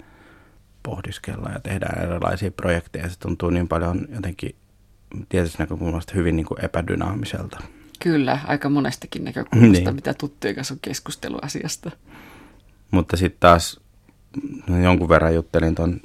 pohdiskellaan 0.82 1.52
ja 1.52 1.60
tehdään 1.60 2.04
erilaisia 2.04 2.50
projekteja. 2.50 3.08
Se 3.08 3.18
tuntuu 3.18 3.50
niin 3.50 3.68
paljon 3.68 4.08
jotenkin 4.14 4.54
tietysti 5.28 5.58
näkökulmasta 5.58 6.12
hyvin 6.14 6.36
niin 6.36 6.46
kuin 6.46 6.64
epädynaamiselta. 6.64 7.58
Kyllä, 8.02 8.38
aika 8.46 8.68
monestakin 8.68 9.24
näkökulmasta, 9.24 9.84
niin. 9.84 9.94
mitä 9.94 10.14
tuttujen 10.14 10.54
kanssa 10.54 10.74
on 10.74 10.80
keskustelu 10.82 11.38
asiasta. 11.42 11.90
Mutta 12.90 13.16
sitten 13.16 13.40
taas 13.40 13.80
no 14.68 14.78
jonkun 14.78 15.08
verran 15.08 15.34
juttelin 15.34 15.74
tuon 15.74 16.00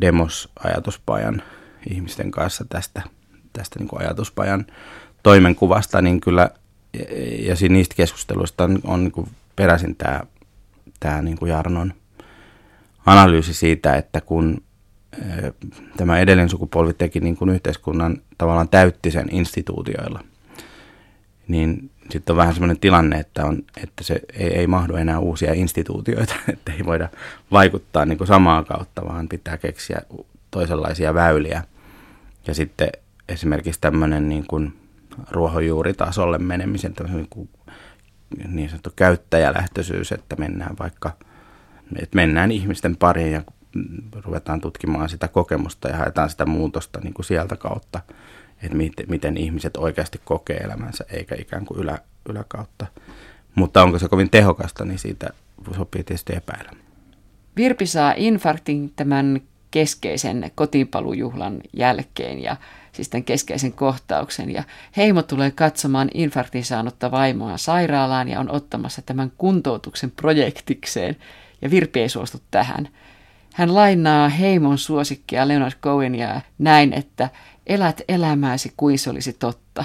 Demos-ajatuspajan 0.00 1.42
ihmisten 1.90 2.30
kanssa 2.30 2.64
tästä– 2.68 3.02
tästä 3.58 3.78
niin 3.78 3.88
kuin 3.88 4.02
ajatuspajan 4.02 4.66
toimenkuvasta, 5.22 6.02
niin 6.02 6.20
kyllä, 6.20 6.50
ja, 7.38 7.56
niistä 7.68 7.94
keskusteluista 7.94 8.64
on, 8.64 8.80
on 8.84 9.04
niin 9.04 9.12
kuin 9.12 9.28
peräisin 9.56 9.96
tämä, 9.96 10.20
tämä 11.00 11.22
niin 11.22 11.38
kuin 11.38 11.50
Jarnon 11.50 11.94
analyysi 13.06 13.54
siitä, 13.54 13.96
että 13.96 14.20
kun 14.20 14.62
tämä 15.96 16.18
edellinen 16.18 16.48
sukupolvi 16.48 16.92
teki 16.92 17.20
niin 17.20 17.36
kuin 17.36 17.50
yhteiskunnan 17.50 18.18
tavallaan 18.38 18.68
täytti 18.68 19.10
sen 19.10 19.28
instituutioilla, 19.30 20.20
niin 21.48 21.90
sitten 22.10 22.32
on 22.32 22.36
vähän 22.36 22.54
sellainen 22.54 22.78
tilanne, 22.78 23.18
että, 23.18 23.44
on, 23.44 23.62
että 23.82 24.04
se 24.04 24.20
ei, 24.32 24.58
ei 24.58 24.66
mahdu 24.66 24.96
enää 24.96 25.18
uusia 25.18 25.52
instituutioita, 25.52 26.34
että 26.52 26.72
ei 26.72 26.84
voida 26.84 27.08
vaikuttaa 27.52 28.04
niin 28.04 28.18
kuin 28.18 28.28
samaa 28.28 28.64
kautta, 28.64 29.04
vaan 29.08 29.28
pitää 29.28 29.56
keksiä 29.58 30.02
toisenlaisia 30.50 31.14
väyliä. 31.14 31.62
Ja 32.46 32.54
sitten 32.54 32.88
esimerkiksi 33.28 33.80
tämmöinen 33.80 34.28
niin 34.28 34.46
kuin 34.46 34.72
ruohonjuuritasolle 35.30 36.38
menemisen 36.38 36.94
niin, 37.12 37.26
kuin 37.30 37.48
niin 38.48 38.68
sanottu 38.68 38.92
käyttäjälähtöisyys, 38.96 40.12
että 40.12 40.36
mennään 40.36 40.76
vaikka 40.78 41.12
että 42.02 42.16
mennään 42.16 42.52
ihmisten 42.52 42.96
pariin 42.96 43.32
ja 43.32 43.42
ruvetaan 44.24 44.60
tutkimaan 44.60 45.08
sitä 45.08 45.28
kokemusta 45.28 45.88
ja 45.88 45.96
haetaan 45.96 46.30
sitä 46.30 46.46
muutosta 46.46 47.00
niin 47.00 47.14
kuin 47.14 47.26
sieltä 47.26 47.56
kautta, 47.56 48.00
että 48.62 48.76
miten, 48.76 49.06
miten 49.08 49.36
ihmiset 49.36 49.76
oikeasti 49.76 50.20
kokee 50.24 50.56
elämänsä, 50.56 51.04
eikä 51.10 51.34
ikään 51.38 51.64
kuin 51.64 51.80
ylä, 51.80 51.98
yläkautta. 52.28 52.86
Mutta 53.54 53.82
onko 53.82 53.98
se 53.98 54.08
kovin 54.08 54.30
tehokasta, 54.30 54.84
niin 54.84 54.98
siitä 54.98 55.30
sopii 55.76 56.04
tietysti 56.04 56.36
epäillä. 56.36 56.70
Virpi 57.56 57.86
saa 57.86 58.14
infarktin 58.16 58.92
tämän 58.96 59.40
keskeisen 59.70 60.50
kotipalujuhlan 60.54 61.60
jälkeen 61.72 62.42
ja 62.42 62.56
siis 62.94 63.08
tämän 63.08 63.24
keskeisen 63.24 63.72
kohtauksen. 63.72 64.50
Ja 64.50 64.64
Heimo 64.96 65.22
tulee 65.22 65.50
katsomaan 65.50 66.10
infarktin 66.14 66.64
saanutta 66.64 67.10
vaimoa 67.10 67.56
sairaalaan 67.56 68.28
ja 68.28 68.40
on 68.40 68.50
ottamassa 68.50 69.02
tämän 69.02 69.32
kuntoutuksen 69.38 70.10
projektikseen. 70.10 71.16
Ja 71.62 71.70
Virpi 71.70 72.00
ei 72.00 72.08
suostu 72.08 72.38
tähän. 72.50 72.88
Hän 73.54 73.74
lainaa 73.74 74.28
Heimon 74.28 74.78
suosikkia 74.78 75.48
Leonard 75.48 75.74
Cohenia 75.82 76.40
näin, 76.58 76.92
että 76.92 77.30
elät 77.66 78.00
elämääsi 78.08 78.72
kuin 78.76 78.98
se 78.98 79.10
olisi 79.10 79.32
totta. 79.32 79.84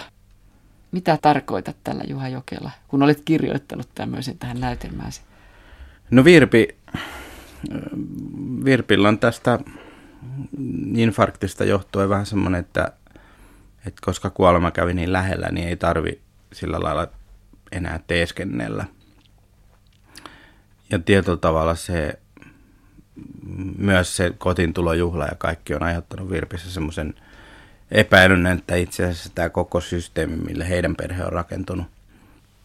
Mitä 0.91 1.17
tarkoitat 1.22 1.76
tällä 1.84 2.04
Juha 2.08 2.28
Jokela, 2.28 2.72
kun 2.88 3.04
olet 3.04 3.22
kirjoittanut 3.26 3.89
tämmöisen 3.95 4.38
tähän 4.38 4.60
näytelmääsi? 4.60 5.22
No 6.12 6.24
Virpi, 6.24 6.67
Virpillä 8.65 9.08
on 9.08 9.19
tästä 9.19 9.60
infarktista 10.95 11.63
johtuen 11.63 12.10
vähän 12.10 12.26
semmoinen, 12.26 12.60
että, 12.60 12.91
että 13.89 14.06
koska 14.06 14.30
kuolema 14.30 14.71
kävi 14.71 14.93
niin 14.93 15.13
lähellä, 15.13 15.47
niin 15.52 15.67
ei 15.67 15.78
tarvi 15.78 16.21
sillä 16.54 16.80
lailla 16.80 17.08
enää 17.71 17.99
teeskennellä. 18.08 18.86
Ja 20.91 20.99
tietyllä 20.99 21.38
tavalla 21.38 21.75
se, 21.75 22.19
myös 23.78 24.17
se 24.17 24.34
kotintulojuhla 24.38 25.25
ja 25.25 25.36
kaikki 25.38 25.75
on 25.75 25.84
aiheuttanut 25.84 26.30
Virpissä 26.30 26.71
semmoisen 26.71 27.13
epäilyn, 27.91 28.47
että 28.47 28.75
itse 28.75 29.04
asiassa 29.04 29.32
tämä 29.36 29.49
koko 29.49 29.82
systeemi, 29.82 30.36
mille 30.36 30.69
heidän 30.69 30.95
perhe 30.95 31.23
on 31.25 31.34
rakentunut, 31.34 31.88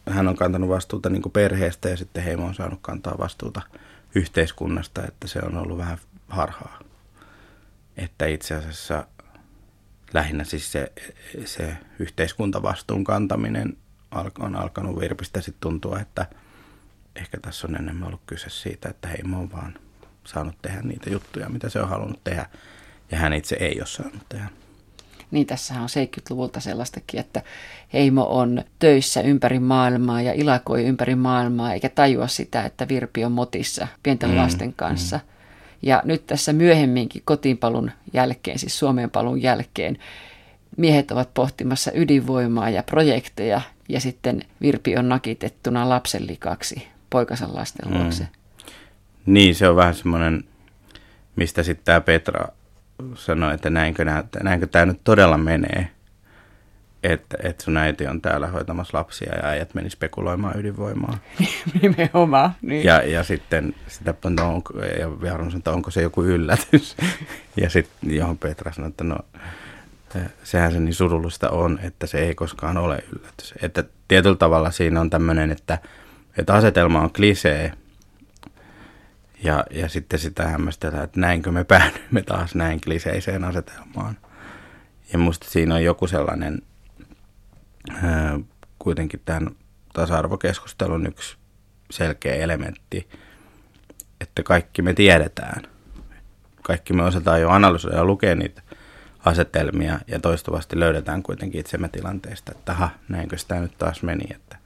hän 0.09 0.27
on 0.27 0.35
kantanut 0.35 0.69
vastuuta 0.69 1.09
niin 1.09 1.31
perheestä 1.33 1.89
ja 1.89 1.97
sitten 1.97 2.23
heimo 2.23 2.45
on 2.45 2.55
saanut 2.55 2.79
kantaa 2.81 3.17
vastuuta 3.19 3.61
yhteiskunnasta, 4.15 5.03
että 5.07 5.27
se 5.27 5.39
on 5.39 5.57
ollut 5.57 5.77
vähän 5.77 5.97
harhaa. 6.29 6.79
Että 7.97 8.25
itse 8.25 8.55
asiassa 8.55 9.07
lähinnä 10.15 10.43
siis 10.43 10.71
se, 10.71 10.91
se 11.45 11.77
yhteiskuntavastuun 11.99 13.03
kantaminen 13.03 13.77
on 14.39 14.55
alkanut 14.55 14.99
virpistä 14.99 15.41
sitten 15.41 15.61
tuntua, 15.61 15.99
että 15.99 16.25
ehkä 17.15 17.37
tässä 17.41 17.67
on 17.67 17.75
enemmän 17.75 18.07
ollut 18.07 18.21
kyse 18.27 18.49
siitä, 18.49 18.89
että 18.89 19.07
heimo 19.07 19.39
on 19.39 19.51
vaan 19.51 19.75
saanut 20.23 20.55
tehdä 20.61 20.81
niitä 20.81 21.09
juttuja, 21.09 21.49
mitä 21.49 21.69
se 21.69 21.79
on 21.79 21.89
halunnut 21.89 22.23
tehdä, 22.23 22.45
ja 23.11 23.17
hän 23.17 23.33
itse 23.33 23.57
ei 23.59 23.79
ole 23.79 23.87
saanut 23.87 24.29
tehdä. 24.29 24.49
Niin 25.31 25.47
tässä 25.47 25.73
on 25.73 25.89
70-luvulta 25.89 26.59
sellaistakin, 26.59 27.19
että 27.19 27.41
Heimo 27.93 28.23
on 28.29 28.63
töissä 28.79 29.21
ympäri 29.21 29.59
maailmaa 29.59 30.21
ja 30.21 30.33
ilakoi 30.33 30.83
ympäri 30.83 31.15
maailmaa, 31.15 31.73
eikä 31.73 31.89
tajua 31.89 32.27
sitä, 32.27 32.65
että 32.65 32.87
Virpi 32.87 33.25
on 33.25 33.31
motissa 33.31 33.87
pienten 34.03 34.29
mm, 34.29 34.37
lasten 34.37 34.73
kanssa. 34.73 35.17
Mm. 35.17 35.34
Ja 35.81 36.01
nyt 36.05 36.27
tässä 36.27 36.53
myöhemminkin 36.53 37.21
kotiinpalun 37.25 37.91
jälkeen, 38.13 38.59
siis 38.59 38.79
Suomeen 38.79 39.11
palun 39.11 39.41
jälkeen, 39.41 39.97
miehet 40.77 41.11
ovat 41.11 41.33
pohtimassa 41.33 41.91
ydinvoimaa 41.93 42.69
ja 42.69 42.83
projekteja, 42.83 43.61
ja 43.89 43.99
sitten 43.99 44.41
Virpi 44.61 44.97
on 44.97 45.09
nakitettuna 45.09 45.89
lapsenlikaksi 45.89 46.87
poikansa 47.09 47.47
lasten 47.53 47.91
mm. 47.91 47.97
luokse. 47.97 48.27
Niin, 49.25 49.55
se 49.55 49.69
on 49.69 49.75
vähän 49.75 49.93
semmoinen, 49.93 50.43
mistä 51.35 51.63
sitten 51.63 51.85
tämä 51.85 52.01
Petra 52.01 52.47
sanoi, 53.15 53.53
että 53.53 53.69
näinkö, 53.69 54.05
näinkö 54.43 54.67
tämä 54.67 54.85
nyt 54.85 54.99
todella 55.03 55.37
menee, 55.37 55.94
että, 57.11 57.37
että 57.43 57.63
sun 57.63 57.77
äiti 57.77 58.07
on 58.07 58.21
täällä 58.21 58.47
hoitamassa 58.47 58.97
lapsia 58.97 59.35
ja 59.35 59.47
äijät 59.47 59.73
meni 59.73 59.89
spekuloimaan 59.89 60.59
ydinvoimaa. 60.59 61.17
Nimenomaan. 61.81 62.51
Niin. 62.61 62.85
Ja, 62.85 63.01
ja 63.01 63.23
sitten 63.23 63.75
sitä, 63.87 64.13
no, 64.29 64.53
onko, 64.53 64.79
ja 64.79 65.27
Jarno 65.27 65.45
sanoi, 65.45 65.57
että 65.57 65.71
onko 65.71 65.91
se 65.91 66.01
joku 66.01 66.23
yllätys. 66.23 66.97
ja 67.61 67.69
sitten 67.69 68.15
johon 68.15 68.37
Petra 68.37 68.73
sanoi, 68.73 68.89
että 68.89 69.03
no 69.03 69.17
sehän 70.43 70.71
se 70.71 70.79
niin 70.79 70.93
surullista 70.93 71.49
on, 71.49 71.79
että 71.83 72.07
se 72.07 72.19
ei 72.19 72.35
koskaan 72.35 72.77
ole 72.77 73.03
yllätys. 73.15 73.53
Että 73.61 73.83
tietyllä 74.07 74.35
tavalla 74.35 74.71
siinä 74.71 75.01
on 75.01 75.09
tämmöinen, 75.09 75.51
että, 75.51 75.77
että 76.37 76.53
asetelma 76.53 77.01
on 77.01 77.13
klisee, 77.13 77.71
ja, 79.43 79.65
ja 79.71 79.89
sitten 79.89 80.19
sitä 80.19 80.47
hämmästellään, 80.47 81.03
että 81.03 81.19
näinkö 81.19 81.51
me 81.51 81.63
päädyimme 81.63 82.21
taas 82.21 82.55
näin 82.55 82.81
kliseiseen 82.81 83.43
asetelmaan. 83.43 84.17
Ja 85.13 85.19
musta 85.19 85.49
siinä 85.49 85.75
on 85.75 85.83
joku 85.83 86.07
sellainen 86.07 86.61
ää, 88.03 88.39
kuitenkin 88.79 89.21
tämän 89.25 89.55
tasa-arvokeskustelun 89.93 91.07
yksi 91.07 91.37
selkeä 91.91 92.35
elementti, 92.35 93.09
että 94.21 94.43
kaikki 94.43 94.81
me 94.81 94.93
tiedetään. 94.93 95.63
Kaikki 96.63 96.93
me 96.93 97.03
osataan 97.03 97.41
jo 97.41 97.49
analysoida 97.49 97.97
ja 97.97 98.05
lukea 98.05 98.35
niitä 98.35 98.61
asetelmia 99.25 99.99
ja 100.07 100.19
toistuvasti 100.19 100.79
löydetään 100.79 101.23
kuitenkin 101.23 101.59
itsemme 101.59 101.87
tilanteesta, 101.87 102.51
että 102.51 102.71
aha, 102.71 102.89
näinkö 103.09 103.37
sitä 103.37 103.59
nyt 103.59 103.77
taas 103.77 104.03
meni, 104.03 104.25
että 104.35 104.57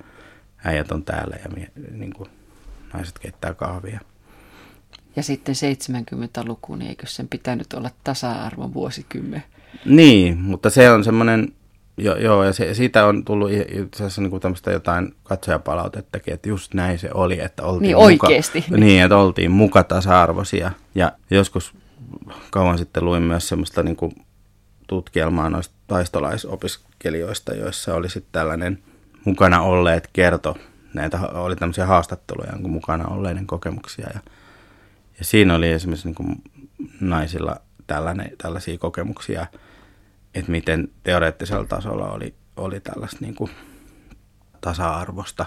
äijät 0.66 0.92
on 0.92 1.04
täällä 1.04 1.36
ja 1.44 1.50
mie, 1.50 1.72
niin 1.92 2.14
kuin, 2.14 2.30
naiset 2.94 3.20
keittää 3.20 3.54
kahvia. 3.54 4.00
Ja 5.16 5.24
sitten 5.24 5.56
70-luku, 5.56 6.76
niin 6.76 6.90
eikö 6.90 7.08
sen 7.08 7.28
pitänyt 7.28 7.74
olla 7.74 7.90
tasa-arvon 8.04 8.74
vuosikymmen? 8.74 9.44
Niin, 9.86 10.38
mutta 10.38 10.70
se 10.70 10.92
on 10.92 11.04
semmoinen, 11.04 11.54
jo, 12.00 12.16
joo, 12.18 12.44
ja 12.44 12.54
se, 12.54 12.74
siitä 12.74 13.06
on 13.06 13.26
tullut 13.26 13.52
itse 13.52 14.04
asiassa 14.04 14.22
niin 14.22 14.40
tämmöistä 14.40 14.72
jotain 14.72 15.16
katsojapalautettakin, 15.24 16.34
että 16.34 16.50
just 16.50 16.74
näin 16.74 17.00
se 17.00 17.10
oli, 17.14 17.40
että 17.42 17.64
oltiin 17.64 17.82
niin 17.82 17.96
oikeasti. 17.96 18.66
Muka, 18.68 18.80
niin, 18.86 19.04
että 19.04 19.18
oltiin 19.18 19.52
muka 19.52 19.84
tasa-arvoisia. 19.84 20.72
Ja 20.96 21.12
joskus 21.32 21.74
kauan 22.52 22.78
sitten 22.78 23.06
luin 23.06 23.24
myös 23.24 23.48
semmoista 23.48 23.84
niin 23.84 23.96
kuin 23.96 24.16
tutkielmaa 24.88 25.50
noista 25.50 25.76
taistolaisopiskelijoista, 25.88 27.56
joissa 27.56 27.96
oli 27.96 28.10
sitten 28.10 28.32
tällainen 28.32 28.80
mukana 29.26 29.62
olleet 29.62 30.10
kerto, 30.14 30.58
näitä 30.94 31.20
oli 31.20 31.56
tämmöisiä 31.56 31.86
haastatteluja 31.86 32.54
mukana 32.60 33.08
olleiden 33.08 33.48
kokemuksia 33.48 34.08
ja 34.14 34.20
ja 35.20 35.26
siinä 35.26 35.56
oli 35.56 35.72
esimerkiksi 35.72 36.08
niin 36.08 36.16
kuin 36.16 36.42
naisilla 37.02 37.56
tällainen, 37.88 38.32
tällaisia 38.38 38.78
kokemuksia, 38.78 39.46
että 40.36 40.52
miten 40.52 40.90
teoreettisella 41.04 41.66
tasolla 41.66 42.12
oli, 42.12 42.34
oli 42.56 42.80
tällaista 42.80 43.18
niin 43.22 43.36
kuin 43.36 43.52
tasa-arvosta, 44.62 45.46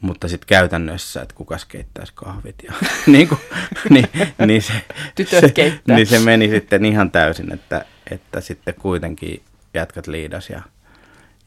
mutta 0.00 0.28
sitten 0.28 0.46
käytännössä, 0.46 1.22
että 1.22 1.34
kukas 1.34 1.64
keittäisi 1.64 2.12
kahvit 2.14 2.54
ja 2.62 2.72
niin, 3.06 3.28
kuin, 3.28 3.40
niin, 3.90 4.08
niin, 4.46 4.62
se, 4.62 4.72
Tytöt 5.14 5.54
se, 5.56 5.80
niin 5.86 6.06
se 6.06 6.18
meni 6.18 6.48
sitten 6.48 6.84
ihan 6.84 7.10
täysin, 7.10 7.52
että, 7.52 7.84
että 8.10 8.40
sitten 8.40 8.74
kuitenkin 8.74 9.42
jätkät 9.74 10.06
liidas 10.06 10.50
ja, 10.50 10.62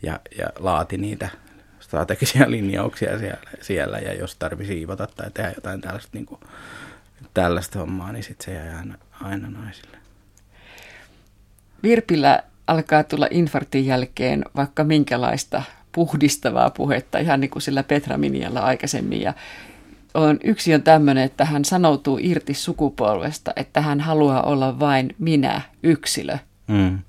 ja, 0.04 0.20
ja 0.38 0.48
laati 0.60 0.98
niitä 0.98 1.30
strategisia 1.80 2.52
linjauksia 2.52 3.20
siellä, 3.20 3.50
siellä 3.62 4.00
ja 4.00 4.14
jos 4.14 4.36
tarvisi 4.36 4.74
siivota 4.74 5.08
tai 5.08 5.32
tehdä 5.32 5.52
jotain 5.56 5.82
tällaista 5.82 6.10
niin 6.14 6.26
kuin 6.26 6.42
tällaista 7.34 7.80
hommaa, 7.80 8.12
niin 8.12 8.24
sitten 8.24 8.46
se 8.46 8.54
jää 8.54 8.78
aina, 8.78 8.96
aina 9.22 9.50
naisille. 9.50 10.01
Virpillä 11.84 12.44
alkaa 12.68 13.04
tulla 13.04 13.28
infarktin 13.32 13.86
jälkeen 13.86 14.46
vaikka 14.56 14.84
minkälaista 14.84 15.64
puhdistavaa 15.92 16.70
puhetta, 16.70 17.20
ihan 17.20 17.40
niin 17.40 17.52
kuin 17.52 17.62
sillä 17.62 17.84
Petra 17.84 18.18
Minialla 18.18 18.60
aikaisemmin. 18.60 19.22
Ja 19.22 19.34
on, 20.14 20.40
yksi 20.44 20.74
on 20.74 20.84
tämmöinen, 20.84 21.24
että 21.24 21.46
hän 21.46 21.66
sanoutuu 21.66 22.20
irti 22.22 22.54
sukupolvesta, 22.54 23.54
että 23.56 23.82
hän 23.82 24.00
haluaa 24.00 24.44
olla 24.44 24.80
vain 24.80 25.16
minä, 25.20 25.62
yksilö. 25.84 26.38
Mm. 26.68 27.00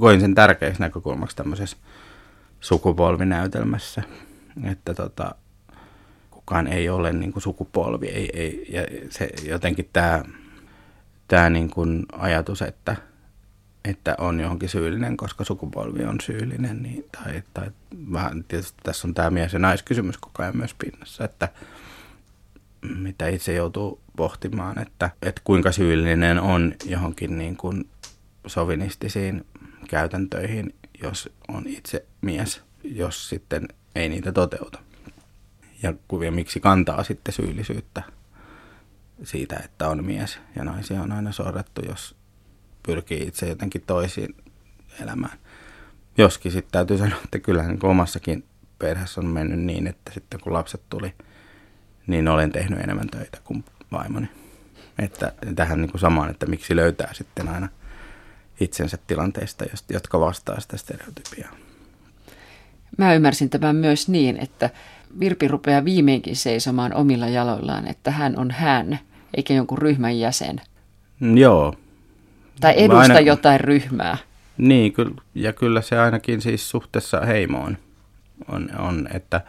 Koin 0.00 0.20
sen 0.20 0.34
tärkeäksi 0.34 0.80
näkökulmaksi 0.80 1.36
tämmöisessä 1.36 1.76
sukupolvinäytelmässä, 2.60 4.02
että 4.64 4.94
tota, 4.94 5.34
kukaan 6.30 6.66
ei 6.66 6.88
ole 6.88 7.12
niin 7.12 7.32
kuin 7.32 7.42
sukupolvi. 7.42 8.06
Ei, 8.06 8.30
ei, 8.34 8.66
ja 8.68 8.82
se, 9.10 9.28
jotenkin 9.48 9.88
tämä, 9.92 10.24
tämä 11.28 11.50
niin 11.50 11.70
kuin 11.70 12.06
ajatus, 12.12 12.62
että, 12.62 12.96
että 13.84 14.14
on 14.18 14.40
johonkin 14.40 14.68
syyllinen, 14.68 15.16
koska 15.16 15.44
sukupolvi 15.44 16.04
on 16.04 16.20
syyllinen, 16.20 16.82
niin, 16.82 17.04
tai, 17.12 17.42
tai 17.54 17.70
vähän 18.12 18.44
tietysti 18.44 18.78
tässä 18.82 19.08
on 19.08 19.14
tämä 19.14 19.30
mies- 19.30 19.52
ja 19.52 19.58
naiskysymys 19.58 20.18
koko 20.18 20.42
ajan 20.42 20.56
myös 20.56 20.74
pinnassa, 20.74 21.24
että 21.24 21.48
mitä 22.96 23.28
itse 23.28 23.54
joutuu 23.54 24.00
pohtimaan, 24.16 24.78
että, 24.78 25.10
että 25.22 25.40
kuinka 25.44 25.72
syyllinen 25.72 26.40
on 26.40 26.74
johonkin 26.84 27.38
niin 27.38 27.56
kuin 27.56 27.88
sovinistisiin 28.46 29.46
käytäntöihin, 29.88 30.74
jos 31.02 31.30
on 31.48 31.66
itse 31.66 32.04
mies, 32.20 32.62
jos 32.84 33.28
sitten 33.28 33.68
ei 33.94 34.08
niitä 34.08 34.32
toteuta. 34.32 34.78
Ja 35.82 35.94
kuvia, 36.08 36.32
miksi 36.32 36.60
kantaa 36.60 37.04
sitten 37.04 37.34
syyllisyyttä 37.34 38.02
siitä, 39.24 39.60
että 39.64 39.88
on 39.88 40.04
mies 40.04 40.38
ja 40.56 40.64
naisia 40.64 41.02
on 41.02 41.12
aina 41.12 41.32
sorrettu, 41.32 41.82
jos 41.88 42.16
pyrkii 42.82 43.22
itse 43.26 43.48
jotenkin 43.48 43.82
toisiin 43.86 44.36
elämään. 45.02 45.38
Joskin 46.18 46.52
sitten 46.52 46.72
täytyy 46.72 46.98
sanoa, 46.98 47.20
että 47.24 47.38
kyllähän 47.38 47.70
niin 47.70 47.86
omassakin 47.86 48.44
perheessä 48.78 49.20
on 49.20 49.26
mennyt 49.26 49.60
niin, 49.60 49.86
että 49.86 50.12
sitten 50.12 50.40
kun 50.40 50.52
lapset 50.52 50.82
tuli, 50.90 51.14
niin 52.06 52.28
olen 52.28 52.52
tehnyt 52.52 52.80
enemmän 52.80 53.08
töitä 53.08 53.38
kuin 53.44 53.64
vaimoni. 53.92 54.28
Että 54.98 55.32
tähän 55.56 55.80
niin 55.80 55.90
kuin 55.90 56.00
samaan, 56.00 56.30
että 56.30 56.46
miksi 56.46 56.76
löytää 56.76 57.14
sitten 57.14 57.48
aina 57.48 57.68
itsensä 58.60 58.98
tilanteista, 59.06 59.64
jotka 59.88 60.20
vastaa 60.20 60.60
sitä 60.60 60.76
stereotypiaa. 60.76 61.56
Mä 62.98 63.14
ymmärsin 63.14 63.50
tämän 63.50 63.76
myös 63.76 64.08
niin, 64.08 64.36
että 64.36 64.70
Virpi 65.20 65.48
rupeaa 65.48 65.84
viimeinkin 65.84 66.36
seisomaan 66.36 66.94
omilla 66.94 67.28
jaloillaan, 67.28 67.86
että 67.86 68.10
hän 68.10 68.38
on 68.38 68.50
hän, 68.50 68.98
eikä 69.34 69.54
jonkun 69.54 69.78
ryhmän 69.78 70.18
jäsen. 70.18 70.60
Mm, 71.20 71.36
joo. 71.36 71.74
Tai 72.60 72.74
edusta 72.76 73.00
aina... 73.02 73.20
jotain 73.20 73.60
ryhmää. 73.60 74.16
Niin, 74.58 74.94
ja 75.34 75.52
kyllä 75.52 75.82
se 75.82 75.98
ainakin 75.98 76.40
siis 76.40 76.70
suhteessa 76.70 77.20
heimoon 77.20 77.78
on, 78.52 78.68
on 78.78 79.08
että, 79.14 79.40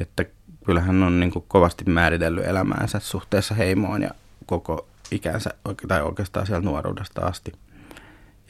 että 0.00 0.24
kyllähän 0.64 1.02
on 1.02 1.20
niin 1.20 1.30
kuin 1.30 1.44
kovasti 1.48 1.84
määritellyt 1.84 2.46
elämäänsä 2.46 2.98
suhteessa 2.98 3.54
heimoon 3.54 4.02
ja 4.02 4.10
koko 4.46 4.88
ikänsä, 5.10 5.50
tai 5.88 6.02
oikeastaan 6.02 6.46
siellä 6.46 6.64
nuoruudesta 6.64 7.20
asti. 7.20 7.52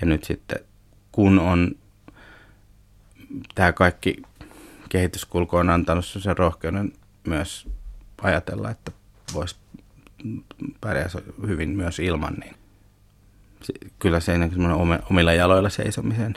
Ja 0.01 0.07
nyt 0.07 0.25
sitten, 0.25 0.59
kun 1.13 1.39
on 1.39 1.71
tämä 3.55 3.73
kaikki 3.73 4.23
kehityskulku 4.95 5.57
on 5.57 5.71
antanut 5.71 6.05
sen 6.05 6.39
rohkeuden 6.39 6.93
myös 7.27 7.69
ajatella, 8.23 8.71
että 8.71 8.93
voisi 9.33 9.57
pärjää 10.81 11.09
hyvin 11.47 11.69
myös 11.69 11.99
ilman, 11.99 12.35
niin 12.35 12.57
kyllä 13.99 14.21
se 14.21 14.33
semmoinen 14.33 15.03
omilla 15.11 15.33
jaloilla 15.33 15.69
seisomisen 15.69 16.35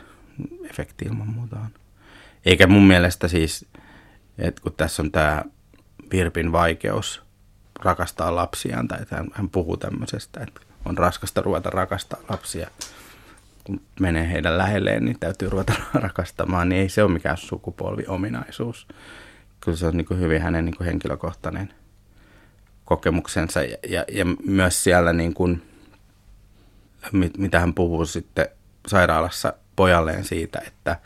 efekti 0.69 1.05
ilman 1.05 1.27
muuta 1.27 1.55
on. 1.55 1.69
Eikä 2.45 2.67
mun 2.67 2.83
mielestä 2.83 3.27
siis, 3.27 3.65
että 4.37 4.61
kun 4.61 4.73
tässä 4.77 5.03
on 5.03 5.11
tämä 5.11 5.43
Virpin 6.11 6.51
vaikeus 6.51 7.21
rakastaa 7.79 8.35
lapsiaan, 8.35 8.87
tai 8.87 8.99
hän, 9.11 9.27
hän 9.33 9.49
puhuu 9.49 9.77
tämmöisestä, 9.77 10.39
että 10.39 10.61
on 10.85 10.97
raskasta 10.97 11.41
ruveta 11.41 11.69
rakastaa 11.69 12.19
lapsia, 12.29 12.69
kun 13.67 13.81
menee 13.99 14.31
heidän 14.31 14.57
lähelleen, 14.57 15.05
niin 15.05 15.19
täytyy 15.19 15.49
ruveta 15.49 15.73
rakastamaan, 15.93 16.69
niin 16.69 16.81
ei 16.81 16.89
se 16.89 17.03
ole 17.03 17.11
mikään 17.11 17.37
sukupolviominaisuus. 17.37 18.87
Kyllä 19.61 19.77
se 19.77 19.85
on 19.85 19.97
niin 19.97 20.19
hyvin 20.19 20.41
hänen 20.41 20.65
niin 20.65 20.85
henkilökohtainen 20.85 21.73
kokemuksensa 22.85 23.63
ja, 23.63 23.77
ja, 23.89 24.05
ja 24.11 24.25
myös 24.45 24.83
siellä, 24.83 25.13
niin 25.13 25.33
kuin, 25.33 25.61
mit, 27.11 27.37
mitä 27.37 27.59
hän 27.59 27.73
puhuu 27.73 28.05
sitten 28.05 28.47
sairaalassa 28.87 29.53
pojalleen 29.75 30.23
siitä, 30.23 30.61
että 30.67 30.99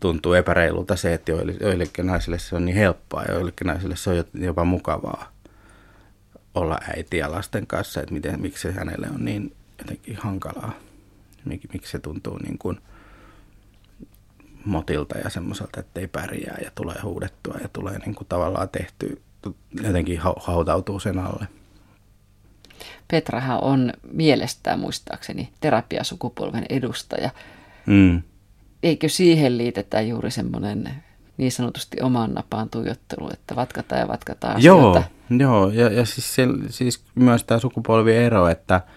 tuntuu 0.00 0.32
epäreilulta 0.32 0.96
se, 0.96 1.14
että 1.14 1.32
joillekin 1.60 2.06
naisille 2.06 2.38
se 2.38 2.56
on 2.56 2.64
niin 2.64 2.76
helppoa 2.76 3.22
ja 3.22 3.34
joillekin 3.34 3.66
naisille 3.66 3.96
se 3.96 4.10
on 4.10 4.24
jopa 4.34 4.64
mukavaa 4.64 5.32
olla 6.54 6.78
äiti 6.96 7.18
ja 7.18 7.30
lasten 7.30 7.66
kanssa, 7.66 8.00
että 8.00 8.14
miten, 8.14 8.40
miksi 8.40 8.72
hänelle 8.72 9.06
on 9.14 9.24
niin 9.24 9.56
jotenkin 9.78 10.16
hankalaa 10.16 10.72
mik, 11.44 11.72
miksi 11.72 11.92
se 11.92 11.98
tuntuu 11.98 12.38
niin 12.38 12.58
kuin 12.58 12.80
motilta 14.64 15.18
ja 15.18 15.30
semmoiselta, 15.30 15.80
että 15.80 16.00
ei 16.00 16.06
pärjää 16.06 16.58
ja 16.64 16.70
tulee 16.74 17.00
huudettua 17.02 17.54
ja 17.62 17.68
tulee 17.72 17.98
niin 17.98 18.14
kuin 18.14 18.28
tavallaan 18.28 18.68
tehty, 18.68 19.22
jotenkin 19.82 20.20
hautautuu 20.36 21.00
sen 21.00 21.18
alle. 21.18 21.48
Petrahan 23.10 23.62
on 23.62 23.92
mielestään 24.12 24.80
muistaakseni 24.80 25.52
terapiasukupolven 25.60 26.66
edustaja. 26.68 27.30
Mm. 27.86 28.22
Eikö 28.82 29.08
siihen 29.08 29.58
liitetä 29.58 30.00
juuri 30.00 30.30
semmoinen 30.30 30.94
niin 31.36 31.52
sanotusti 31.52 31.96
oman 32.02 32.34
napaan 32.34 32.70
tuijottelu, 32.70 33.30
että 33.32 33.56
vatkataan 33.56 34.00
ja 34.00 34.08
vatkataan 34.08 34.56
asioita? 34.56 35.02
Joo, 35.30 35.38
joo. 35.38 35.70
ja, 35.70 35.92
ja 35.92 36.04
siis, 36.04 36.34
se, 36.34 36.46
siis 36.68 37.04
myös 37.14 37.44
tämä 37.44 37.60
sukupolviero, 37.60 38.48
että– 38.48 38.80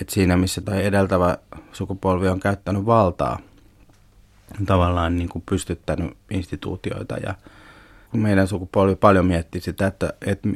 että 0.00 0.14
siinä 0.14 0.36
missä 0.36 0.60
tai 0.60 0.84
edeltävä 0.84 1.38
sukupolvi 1.72 2.28
on 2.28 2.40
käyttänyt 2.40 2.86
valtaa, 2.86 3.38
on 4.60 4.66
tavallaan 4.66 5.16
niin 5.16 5.28
kuin 5.28 5.42
pystyttänyt 5.50 6.16
instituutioita 6.30 7.16
ja 7.16 7.34
meidän 8.12 8.48
sukupolvi 8.48 8.94
paljon 8.96 9.26
mietti 9.26 9.60
sitä, 9.60 9.86
että, 9.86 10.12
että, 10.26 10.48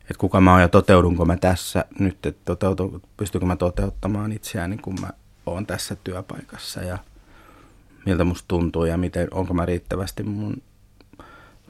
että 0.00 0.18
kuka 0.18 0.40
mä 0.40 0.52
oon 0.52 0.60
ja 0.60 0.68
toteudunko 0.68 1.24
mä 1.24 1.36
tässä 1.36 1.84
nyt, 1.98 2.26
että 2.26 2.42
toteutu, 2.44 3.02
pystykö 3.16 3.46
mä 3.46 3.56
toteuttamaan 3.56 4.32
itseäni, 4.32 4.78
kun 4.78 4.96
mä 5.00 5.10
oon 5.46 5.66
tässä 5.66 5.96
työpaikassa 6.04 6.82
ja 6.82 6.98
miltä 8.06 8.24
musta 8.24 8.44
tuntuu 8.48 8.84
ja 8.84 8.96
miten, 8.96 9.28
onko 9.30 9.54
mä 9.54 9.66
riittävästi 9.66 10.22
mun 10.22 10.62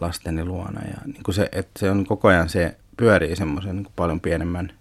lasteni 0.01 0.45
luona. 0.45 0.81
Ja 0.81 0.97
niin 1.07 1.23
kuin 1.23 1.35
se, 1.35 1.49
että 1.53 1.81
se 1.81 1.91
on 1.91 2.07
koko 2.07 2.29
ajan 2.29 2.49
se 2.49 2.77
pyörii 2.97 3.37
semmoisen 3.37 3.77
niin 3.77 3.93
paljon 3.97 4.21
pienemmän 4.21 4.73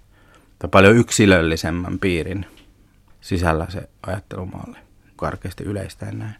tai 0.59 0.69
paljon 0.69 0.97
yksilöllisemmän 0.97 1.99
piirin 1.99 2.45
sisällä 3.21 3.67
se 3.69 3.89
ajattelumalli, 4.07 4.77
karkeasti 5.15 5.63
yleistäen 5.63 6.19
näin. 6.19 6.35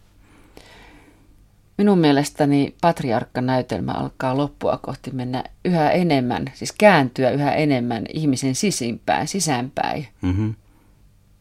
Minun 1.78 1.98
mielestäni 1.98 2.74
patriarkka-näytelmä 2.80 3.92
alkaa 3.92 4.36
loppua 4.36 4.78
kohti 4.78 5.10
mennä 5.10 5.44
yhä 5.64 5.90
enemmän, 5.90 6.44
siis 6.54 6.72
kääntyä 6.78 7.30
yhä 7.30 7.54
enemmän 7.54 8.04
ihmisen 8.14 8.54
sisimpään, 8.54 9.28
sisäänpäin. 9.28 10.08
Mm-hmm. 10.22 10.54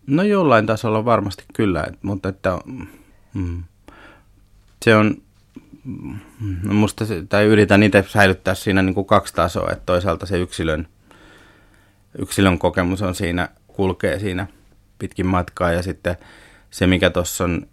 No 0.07 0.23
jollain 0.23 0.65
tasolla 0.65 1.05
varmasti 1.05 1.43
kyllä, 1.53 1.85
mutta 2.01 2.29
että 2.29 2.59
mm, 3.33 3.63
se 4.85 4.95
on, 4.95 5.15
mm, 5.83 6.75
musta 6.75 7.05
se, 7.05 7.23
tai 7.29 7.45
yritän 7.45 7.83
itse 7.83 8.05
säilyttää 8.07 8.55
siinä 8.55 8.81
niin 8.81 8.95
kuin 8.95 9.05
kaksi 9.05 9.33
tasoa, 9.33 9.71
että 9.71 9.83
toisaalta 9.85 10.25
se 10.25 10.39
yksilön– 10.39 10.87
yksilön 12.17 12.59
kokemus 12.59 13.01
on 13.01 13.15
siinä, 13.15 13.49
kulkee 13.67 14.19
siinä 14.19 14.47
pitkin 14.99 15.27
matkaa 15.27 15.71
ja 15.71 15.83
sitten 15.83 16.17
se, 16.71 16.87
mikä 16.87 17.09
tuossa 17.09 17.43
on 17.43 17.67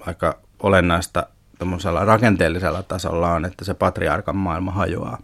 aika 0.00 0.38
olennaista 0.58 1.26
rakenteellisella 2.04 2.82
tasolla 2.82 3.32
on, 3.32 3.44
että 3.44 3.64
se 3.64 3.74
patriarkan 3.74 4.36
maailma 4.36 4.72
hajoaa. 4.72 5.18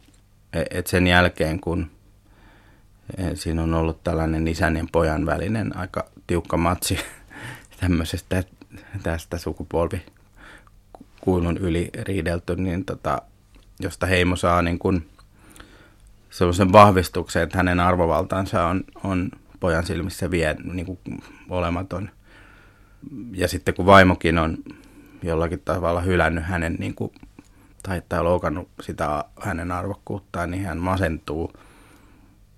E, 0.52 0.62
et 0.70 0.86
sen 0.86 1.06
jälkeen, 1.06 1.60
kun 1.60 1.90
e, 3.16 3.36
siinä 3.36 3.62
on 3.62 3.74
ollut 3.74 4.04
tällainen 4.04 4.48
isän 4.48 4.76
ja 4.76 4.84
pojan 4.92 5.26
välinen 5.26 5.76
aika 5.76 6.04
tiukka 6.26 6.56
matsi 6.56 6.98
tämmöisestä 7.80 8.44
tästä 9.02 9.38
sukupolvi 9.38 10.02
kuilun 11.20 11.58
yli 11.58 11.90
riidelty, 12.02 12.56
niin 12.56 12.84
tota, 12.84 13.22
josta 13.80 14.06
Heimo 14.06 14.36
saa 14.36 14.62
niin 14.62 14.78
kuin 14.78 15.08
sellaisen 16.34 16.72
vahvistuksen, 16.72 17.42
että 17.42 17.58
hänen 17.58 17.80
arvovaltaansa 17.80 18.66
on, 18.66 18.84
on 19.04 19.30
pojan 19.60 19.86
silmissä 19.86 20.30
vie 20.30 20.56
niin 20.72 20.86
kuin 20.86 20.98
olematon. 21.48 22.10
Ja 23.32 23.48
sitten 23.48 23.74
kun 23.74 23.86
vaimokin 23.86 24.38
on 24.38 24.58
jollakin 25.22 25.62
tavalla 25.64 26.00
hylännyt 26.00 26.44
hänen 26.44 26.76
niin 26.78 26.94
kuin, 26.94 27.12
tai, 27.82 28.02
tai 28.08 28.22
loukannut 28.22 28.68
sitä 28.80 29.24
hänen 29.40 29.72
arvokkuuttaan, 29.72 30.50
niin 30.50 30.64
hän 30.64 30.78
masentuu. 30.78 31.52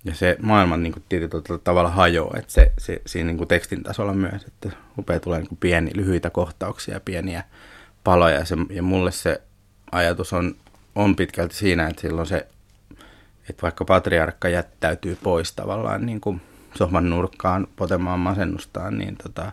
Ja 0.03 0.15
se 0.15 0.37
maailman 0.41 0.83
niin 0.83 0.93
kuin, 0.93 1.03
tietyllä 1.09 1.59
tavalla 1.63 1.89
hajoaa, 1.89 2.37
että 2.37 2.53
se, 2.53 2.71
se 2.77 3.01
siinä 3.05 3.27
niin 3.27 3.37
kuin 3.37 3.47
tekstin 3.47 3.83
tasolla 3.83 4.13
myös, 4.13 4.43
että 4.43 4.71
rupeaa 4.97 5.19
tulee 5.19 5.39
niin 5.39 5.57
pieni, 5.59 5.91
lyhyitä 5.95 6.29
kohtauksia, 6.29 6.99
pieniä 6.99 7.43
paloja. 8.03 8.35
Ja, 8.35 8.45
se, 8.45 8.55
ja 8.69 8.83
mulle 8.83 9.11
se 9.11 9.41
ajatus 9.91 10.33
on, 10.33 10.55
on 10.95 11.15
pitkälti 11.15 11.55
siinä, 11.55 11.87
että 11.87 12.01
silloin 12.01 12.27
se 12.27 12.47
että 13.49 13.61
vaikka 13.61 13.85
patriarkka 13.85 14.49
jättäytyy 14.49 15.17
pois 15.23 15.53
tavallaan 15.53 16.05
niin 16.05 16.21
kuin 16.21 16.41
sohvan 16.77 17.09
nurkkaan 17.09 17.67
potemaan 17.75 18.19
masennustaan, 18.19 18.97
niin 18.97 19.17
tota, 19.23 19.51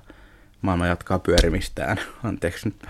maailma 0.63 0.87
jatkaa 0.87 1.19
pyörimistään. 1.19 2.01
Anteeksi 2.23 2.69
nyt. 2.69 2.87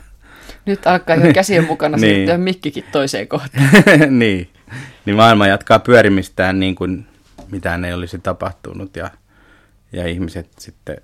Nyt 0.66 0.86
alkaa 0.86 1.16
jo 1.16 1.32
käsien 1.40 1.64
mukana 1.64 1.96
niin. 1.96 2.14
siirtyä 2.14 2.38
mikkikin 2.38 2.84
toiseen 2.92 3.28
kohtaan. 3.28 3.70
niin. 4.18 4.50
niin 5.04 5.16
maailma 5.16 5.46
jatkaa 5.46 5.78
pyörimistään 5.78 6.60
niin 6.60 6.74
kuin 6.74 7.06
mitään 7.50 7.84
ei 7.84 7.92
olisi 7.92 8.18
tapahtunut 8.18 8.96
ja, 8.96 9.10
ja 9.92 10.06
ihmiset 10.06 10.48
sitten 10.58 10.96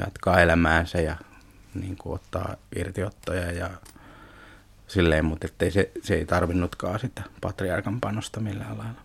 jatkaa 0.00 0.40
elämäänsä 0.40 1.00
ja 1.00 1.16
niin 1.74 1.96
kuin 1.96 2.14
ottaa 2.14 2.56
irtiottoja 2.76 3.52
ja 3.52 3.70
silleen, 4.88 5.24
mutta 5.24 5.46
ettei 5.46 5.70
se, 5.70 5.90
se 6.02 6.14
ei 6.14 6.26
tarvinnutkaan 6.26 7.00
sitä 7.00 7.22
patriarkan 7.40 8.00
panosta 8.00 8.40
millään 8.40 8.78
lailla. 8.78 9.01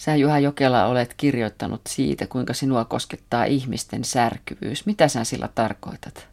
Sä 0.00 0.16
Juha 0.16 0.38
Jokela 0.38 0.86
olet 0.86 1.14
kirjoittanut 1.16 1.80
siitä, 1.88 2.26
kuinka 2.26 2.54
sinua 2.54 2.84
koskettaa 2.84 3.44
ihmisten 3.44 4.04
särkyvyys. 4.04 4.86
Mitä 4.86 5.08
sä 5.08 5.24
sillä 5.24 5.48
tarkoitat? 5.54 6.28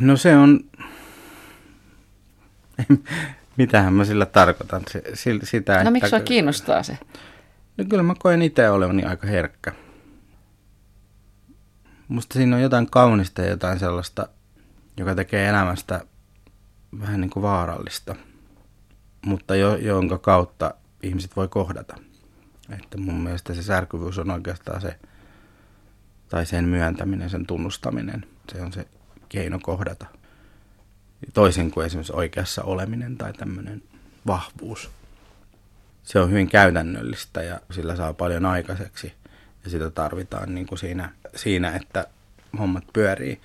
No 0.00 0.16
se 0.16 0.36
on... 0.36 0.60
Mitähän 3.56 3.94
mä 3.94 4.04
sillä 4.04 4.26
tarkoitan? 4.26 4.82
Se, 4.88 5.02
sitä, 5.42 5.72
no 5.72 5.78
että... 5.78 5.90
miksi 5.90 6.10
sua 6.10 6.20
kiinnostaa 6.20 6.82
se? 6.82 6.98
No 7.76 7.84
kyllä 7.88 8.02
mä 8.02 8.14
koen 8.18 8.42
itse 8.42 8.70
olevani 8.70 9.02
aika 9.02 9.26
herkkä. 9.26 9.72
Musta 12.08 12.34
siinä 12.34 12.56
on 12.56 12.62
jotain 12.62 12.90
kaunista 12.90 13.42
ja 13.42 13.48
jotain 13.48 13.78
sellaista, 13.78 14.28
joka 14.96 15.14
tekee 15.14 15.48
elämästä 15.48 16.00
vähän 17.00 17.20
niin 17.20 17.30
kuin 17.30 17.42
vaarallista. 17.42 18.16
Mutta 19.26 19.56
jo, 19.56 19.76
jonka 19.76 20.18
kautta 20.18 20.74
ihmiset 21.02 21.36
voi 21.36 21.48
kohdata. 21.48 21.96
Että 22.70 22.98
mun 22.98 23.20
mielestä 23.20 23.54
se 23.54 23.62
särkyvyys 23.62 24.18
on 24.18 24.30
oikeastaan 24.30 24.80
se, 24.80 24.98
tai 26.28 26.46
sen 26.46 26.64
myöntäminen, 26.64 27.30
sen 27.30 27.46
tunnustaminen, 27.46 28.26
se 28.52 28.62
on 28.62 28.72
se 28.72 28.86
keino 29.28 29.58
kohdata. 29.62 30.06
Toisin 31.34 31.70
kuin 31.70 31.86
esimerkiksi 31.86 32.12
oikeassa 32.16 32.62
oleminen 32.62 33.16
tai 33.16 33.32
tämmöinen 33.32 33.82
vahvuus. 34.26 34.90
Se 36.02 36.20
on 36.20 36.30
hyvin 36.30 36.48
käytännöllistä 36.48 37.42
ja 37.42 37.60
sillä 37.70 37.96
saa 37.96 38.12
paljon 38.12 38.46
aikaiseksi 38.46 39.12
ja 39.64 39.70
sitä 39.70 39.90
tarvitaan 39.90 40.54
niin 40.54 40.66
kuin 40.66 40.78
siinä, 40.78 41.12
siinä, 41.36 41.76
että 41.76 42.06
hommat 42.58 42.84
pyörii. 42.92 43.40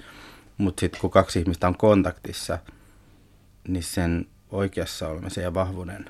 Mutta 0.58 0.80
sitten 0.80 1.02
kun 1.02 1.12
kaksi 1.12 1.40
ihmistä 1.40 1.68
on 1.68 1.78
kontaktissa, 1.78 2.60
niin 3.68 3.84
sen 3.84 4.28
oikeassa 4.50 5.08
olemisen 5.08 5.44
ja 5.44 5.54
vahvuuden, 5.54 6.10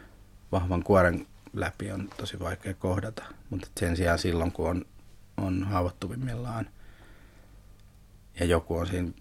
vahvan 0.52 0.84
kuoren 0.84 1.28
läpi 1.56 1.91
on 1.91 2.10
tosi 2.18 2.39
vaikea 2.39 2.74
kohdata. 2.74 3.24
Mutta 3.49 3.68
sen 3.80 3.97
sijaan 3.97 4.20
silloin, 4.20 4.51
kun 4.51 4.70
on, 4.70 4.86
on 5.38 5.64
haavoittuvimmillaan 5.64 6.70
ja 8.39 8.45
joku 8.45 8.76
on 8.76 8.88
siinä 8.88 9.12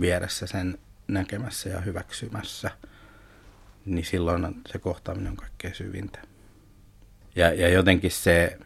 vieressä 0.00 0.46
sen 0.46 0.78
näkemässä 1.08 1.68
ja 1.68 1.80
hyväksymässä, 1.80 2.70
niin 3.86 4.04
silloin 4.04 4.62
se 4.66 4.78
kohtaaminen 4.78 5.30
on 5.30 5.36
kaikkein 5.36 5.74
syvintä. 5.74 6.22
Ja, 7.36 7.52
ja 7.52 7.68
jotenkin 7.68 8.10
se, 8.10 8.58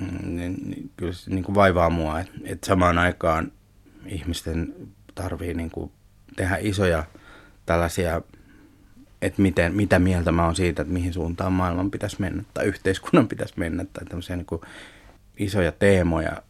mm, 0.00 0.36
niin, 0.36 0.56
niin, 0.70 0.90
kyllä 0.96 1.12
se 1.12 1.30
niin 1.30 1.44
kuin 1.44 1.54
vaivaa 1.54 1.90
mua, 1.90 2.20
että, 2.20 2.32
että 2.44 2.66
samaan 2.66 2.98
aikaan 2.98 3.52
ihmisten 4.06 4.74
tarvii 5.14 5.54
niin 5.54 5.70
kuin 5.70 5.92
tehdä 6.36 6.56
isoja 6.60 7.04
tällaisia, 7.66 8.22
että 9.22 9.42
miten, 9.42 9.74
mitä 9.74 9.98
mieltä 9.98 10.32
mä 10.32 10.44
oon 10.44 10.56
siitä, 10.56 10.82
että 10.82 10.94
mihin 10.94 11.12
suuntaan 11.12 11.52
maailman 11.52 11.90
pitäisi 11.90 12.16
mennä 12.18 12.42
tai 12.54 12.64
yhteiskunnan 12.64 13.28
pitäisi 13.28 13.54
mennä 13.56 13.84
tai 13.84 14.04
tämmöisiä 14.04 14.36
niin 14.36 14.46
kuin 14.46 14.62
isoja 15.36 15.72
teemoja 15.72 16.42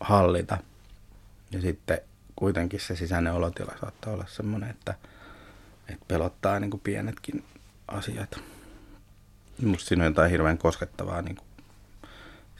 hallita. 0.00 0.58
Ja 1.50 1.60
sitten 1.60 1.98
kuitenkin 2.36 2.80
se 2.80 2.96
sisäinen 2.96 3.32
olotila 3.32 3.72
saattaa 3.80 4.12
olla 4.12 4.24
semmoinen, 4.28 4.70
että, 4.70 4.94
että 5.88 6.04
pelottaa 6.08 6.60
niin 6.60 6.70
kuin 6.70 6.80
pienetkin 6.80 7.44
asiat. 7.88 8.40
Musta 9.62 9.88
siinä 9.88 10.04
on 10.04 10.10
jotain 10.10 10.30
hirveän 10.30 10.58
koskettavaa 10.58 11.22
niin 11.22 11.36
kuin, 11.36 11.46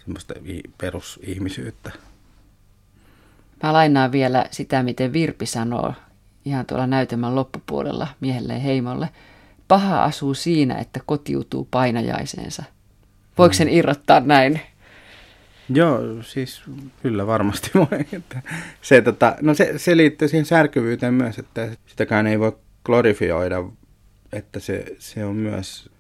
semmoista 0.05 0.35
perusihmisyyttä. 0.79 1.93
Mä 3.63 3.73
lainaan 3.73 4.13
vielä 4.13 4.47
sitä, 4.51 4.83
miten 4.83 5.13
Virpi 5.13 5.47
sanoo 5.47 5.95
ihan 6.45 6.67
tuolla 6.67 6.87
näytelmän 6.87 7.35
loppupuolella 7.35 8.09
miehelle 8.21 8.63
heimolle. 8.63 9.09
Paha 9.69 10.05
asuu 10.05 10.35
siinä, 10.35 10.79
että 10.79 11.01
kotiutuu 11.07 11.69
painajaiseensa. 11.71 12.63
Voiko 13.39 13.53
sen 13.53 13.69
irrottaa 13.69 14.21
näin? 14.21 14.61
Joo, 15.69 16.23
siis 16.23 16.63
kyllä 17.03 17.27
varmasti 17.27 17.71
voi. 17.75 18.23
se, 18.83 19.03
tota, 19.03 19.37
no 19.43 19.55
se, 19.55 19.73
se 19.77 19.97
liittyy 19.97 20.29
siihen 20.29 20.47
särkyvyyteen 20.47 21.15
myös, 21.15 21.39
että 21.39 21.69
sitäkään 21.87 22.27
ei 22.27 22.41
voi 22.41 22.59
glorifioida, 22.85 23.65
että 24.33 24.61
se, 24.61 24.85
se 24.99 25.25
on 25.25 25.37
myös 25.37 25.91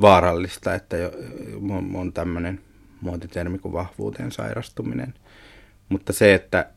vaarallista, 0.00 0.74
että 0.74 0.96
jo, 0.96 1.12
on, 1.70 1.96
on 1.96 2.12
tämmöinen 2.12 2.60
muotitermi 3.00 3.58
kuin 3.58 3.72
vahvuuteen 3.72 4.32
sairastuminen. 4.32 5.14
Mutta 5.88 6.12
se, 6.12 6.34
että, 6.34 6.70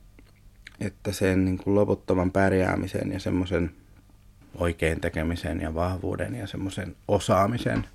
että 0.80 1.12
sen 1.12 1.46
niin 1.46 1.58
kuin 1.58 1.76
loputtoman 1.76 2.32
pärjäämisen 2.32 3.12
ja 3.12 3.20
semmoisen 3.20 3.72
oikein 4.60 5.02
tekemisen 5.02 5.62
ja 5.62 5.74
vahvuuden 5.76 6.36
ja 6.36 6.48
semmoisen 6.48 6.96
osaamisen 7.08 7.88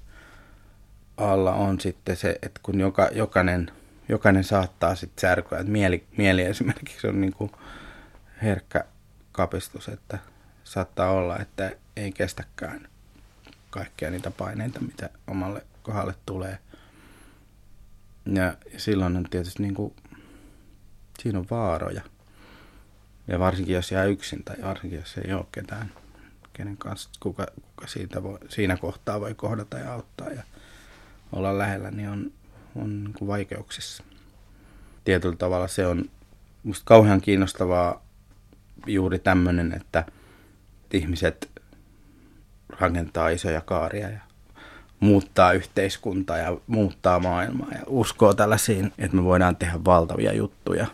alla 1.17 1.55
on 1.55 1.81
sitten 1.81 2.17
se, 2.17 2.39
että 2.43 2.61
kun 2.63 2.81
joka, 2.81 3.09
jokainen– 3.13 3.71
jokainen 4.09 4.45
saattaa 4.45 4.95
sitten 4.95 5.21
särkyä. 5.21 5.59
Et 5.59 5.67
mieli, 5.67 6.05
mieli 6.17 6.43
esimerkiksi 6.43 7.07
on 7.07 7.21
niinku 7.21 7.51
herkkä 8.43 8.85
kapistus, 9.33 9.89
että 9.89 10.19
saattaa 10.65 11.11
olla, 11.11 11.39
että 11.39 11.73
ei 11.97 12.13
kestäkään 12.13 12.89
kaikkia 13.71 14.11
niitä 14.11 14.31
paineita, 14.31 14.81
mitä 14.81 15.11
omalle 15.27 15.63
kohdalle 15.83 16.15
tulee. 16.27 16.59
Ja 18.27 18.55
silloin 18.77 19.17
on 19.17 19.25
tietysti 19.31 19.63
niinku, 19.63 19.97
siinä 21.23 21.39
on 21.39 21.47
vaaroja. 21.51 22.03
Ja 23.29 23.39
varsinkin 23.39 23.75
jos 23.75 23.93
jää 23.93 24.05
yksin 24.05 24.45
tai 24.45 24.57
varsinkin 24.63 24.99
jos 24.99 25.19
ei 25.19 25.33
ole 25.33 25.47
ketään, 25.53 25.93
kenen 26.55 26.77
kanssa, 26.77 27.11
kuka, 27.21 27.47
kuka 27.63 27.87
siitä 27.87 28.23
voi, 28.23 28.39
siinä 28.49 28.77
kohtaa 28.77 29.21
voi 29.21 29.35
kohdata 29.35 29.79
ja 29.79 29.93
auttaa 29.93 30.31
ja 30.31 30.43
olla 31.33 31.59
lähellä, 31.59 31.91
niin 31.91 32.09
on, 32.09 32.33
on 32.77 33.05
niin 33.05 33.15
kuin 33.15 33.29
vaikeuksissa. 33.29 34.05
Tietyllä 35.05 35.37
tavalla 35.37 35.69
se 35.69 35.87
on 35.87 36.05
musta 36.63 36.83
kauhean 36.85 37.21
kiinnostavaa 37.21 38.05
juuri 38.87 39.19
tämmöinen, 39.19 39.73
että 39.73 40.05
ihmiset 40.93 41.51
rakentaa 42.69 43.29
isoja 43.29 43.61
kaaria 43.61 44.11
ja 44.11 44.21
muuttaa 45.01 45.53
yhteiskuntaa 45.53 46.39
ja 46.39 46.57
muuttaa 46.67 47.19
maailmaa 47.19 47.69
ja 47.73 47.81
uskoo 47.87 48.35
tällaisiin, 48.35 48.93
että 48.99 49.17
me 49.17 49.25
voidaan 49.25 49.57
tehdä 49.57 49.85
valtavia 49.85 50.33
juttuja. 50.33 50.87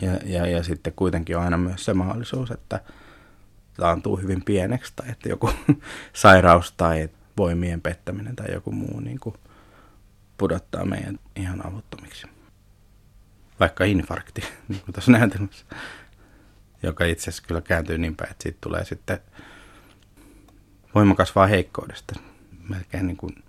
Ja, 0.00 0.12
ja, 0.24 0.46
ja 0.46 0.62
sitten 0.62 0.92
kuitenkin 0.96 1.36
on 1.36 1.42
aina 1.42 1.56
myös 1.56 1.84
se 1.84 1.94
mahdollisuus, 1.94 2.50
että 2.50 2.80
taantuu 3.76 4.16
hyvin 4.16 4.44
pieneksi 4.44 4.92
tai 4.96 5.10
että 5.10 5.28
joku 5.28 5.50
sairaus 6.12 6.72
tai 6.72 7.08
voimien 7.36 7.80
pettäminen 7.80 8.36
tai 8.36 8.52
joku 8.52 8.72
muu 8.72 9.00
niin 9.00 9.20
kuin 9.20 9.34
pudottaa 10.38 10.84
meidän 10.84 11.18
ihan 11.36 11.66
avuttomiksi. 11.66 12.26
Vaikka 13.60 13.84
infarkti, 13.84 14.40
niin 14.68 14.80
kuin 14.80 14.92
tuossa 14.92 15.12
näytelmässä, 15.12 15.66
joka 16.82 17.04
itse 17.04 17.22
asiassa 17.22 17.42
kyllä 17.46 17.60
kääntyy 17.60 17.98
niin 17.98 18.16
päin, 18.16 18.30
että 18.30 18.42
siitä 18.42 18.58
tulee 18.60 18.84
sitten 18.84 19.18
voima 20.94 21.14
kasvaa 21.14 21.46
heikkoudesta. 21.46 22.14
Melkein 22.68 23.06
niin 23.06 23.16
kuin 23.16 23.44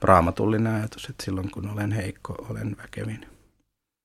raamatullinen 0.00 0.74
ajatus, 0.74 1.04
että 1.08 1.24
silloin 1.24 1.50
kun 1.50 1.70
olen 1.70 1.92
heikko, 1.92 2.46
olen 2.48 2.76
väkevin. 2.82 3.31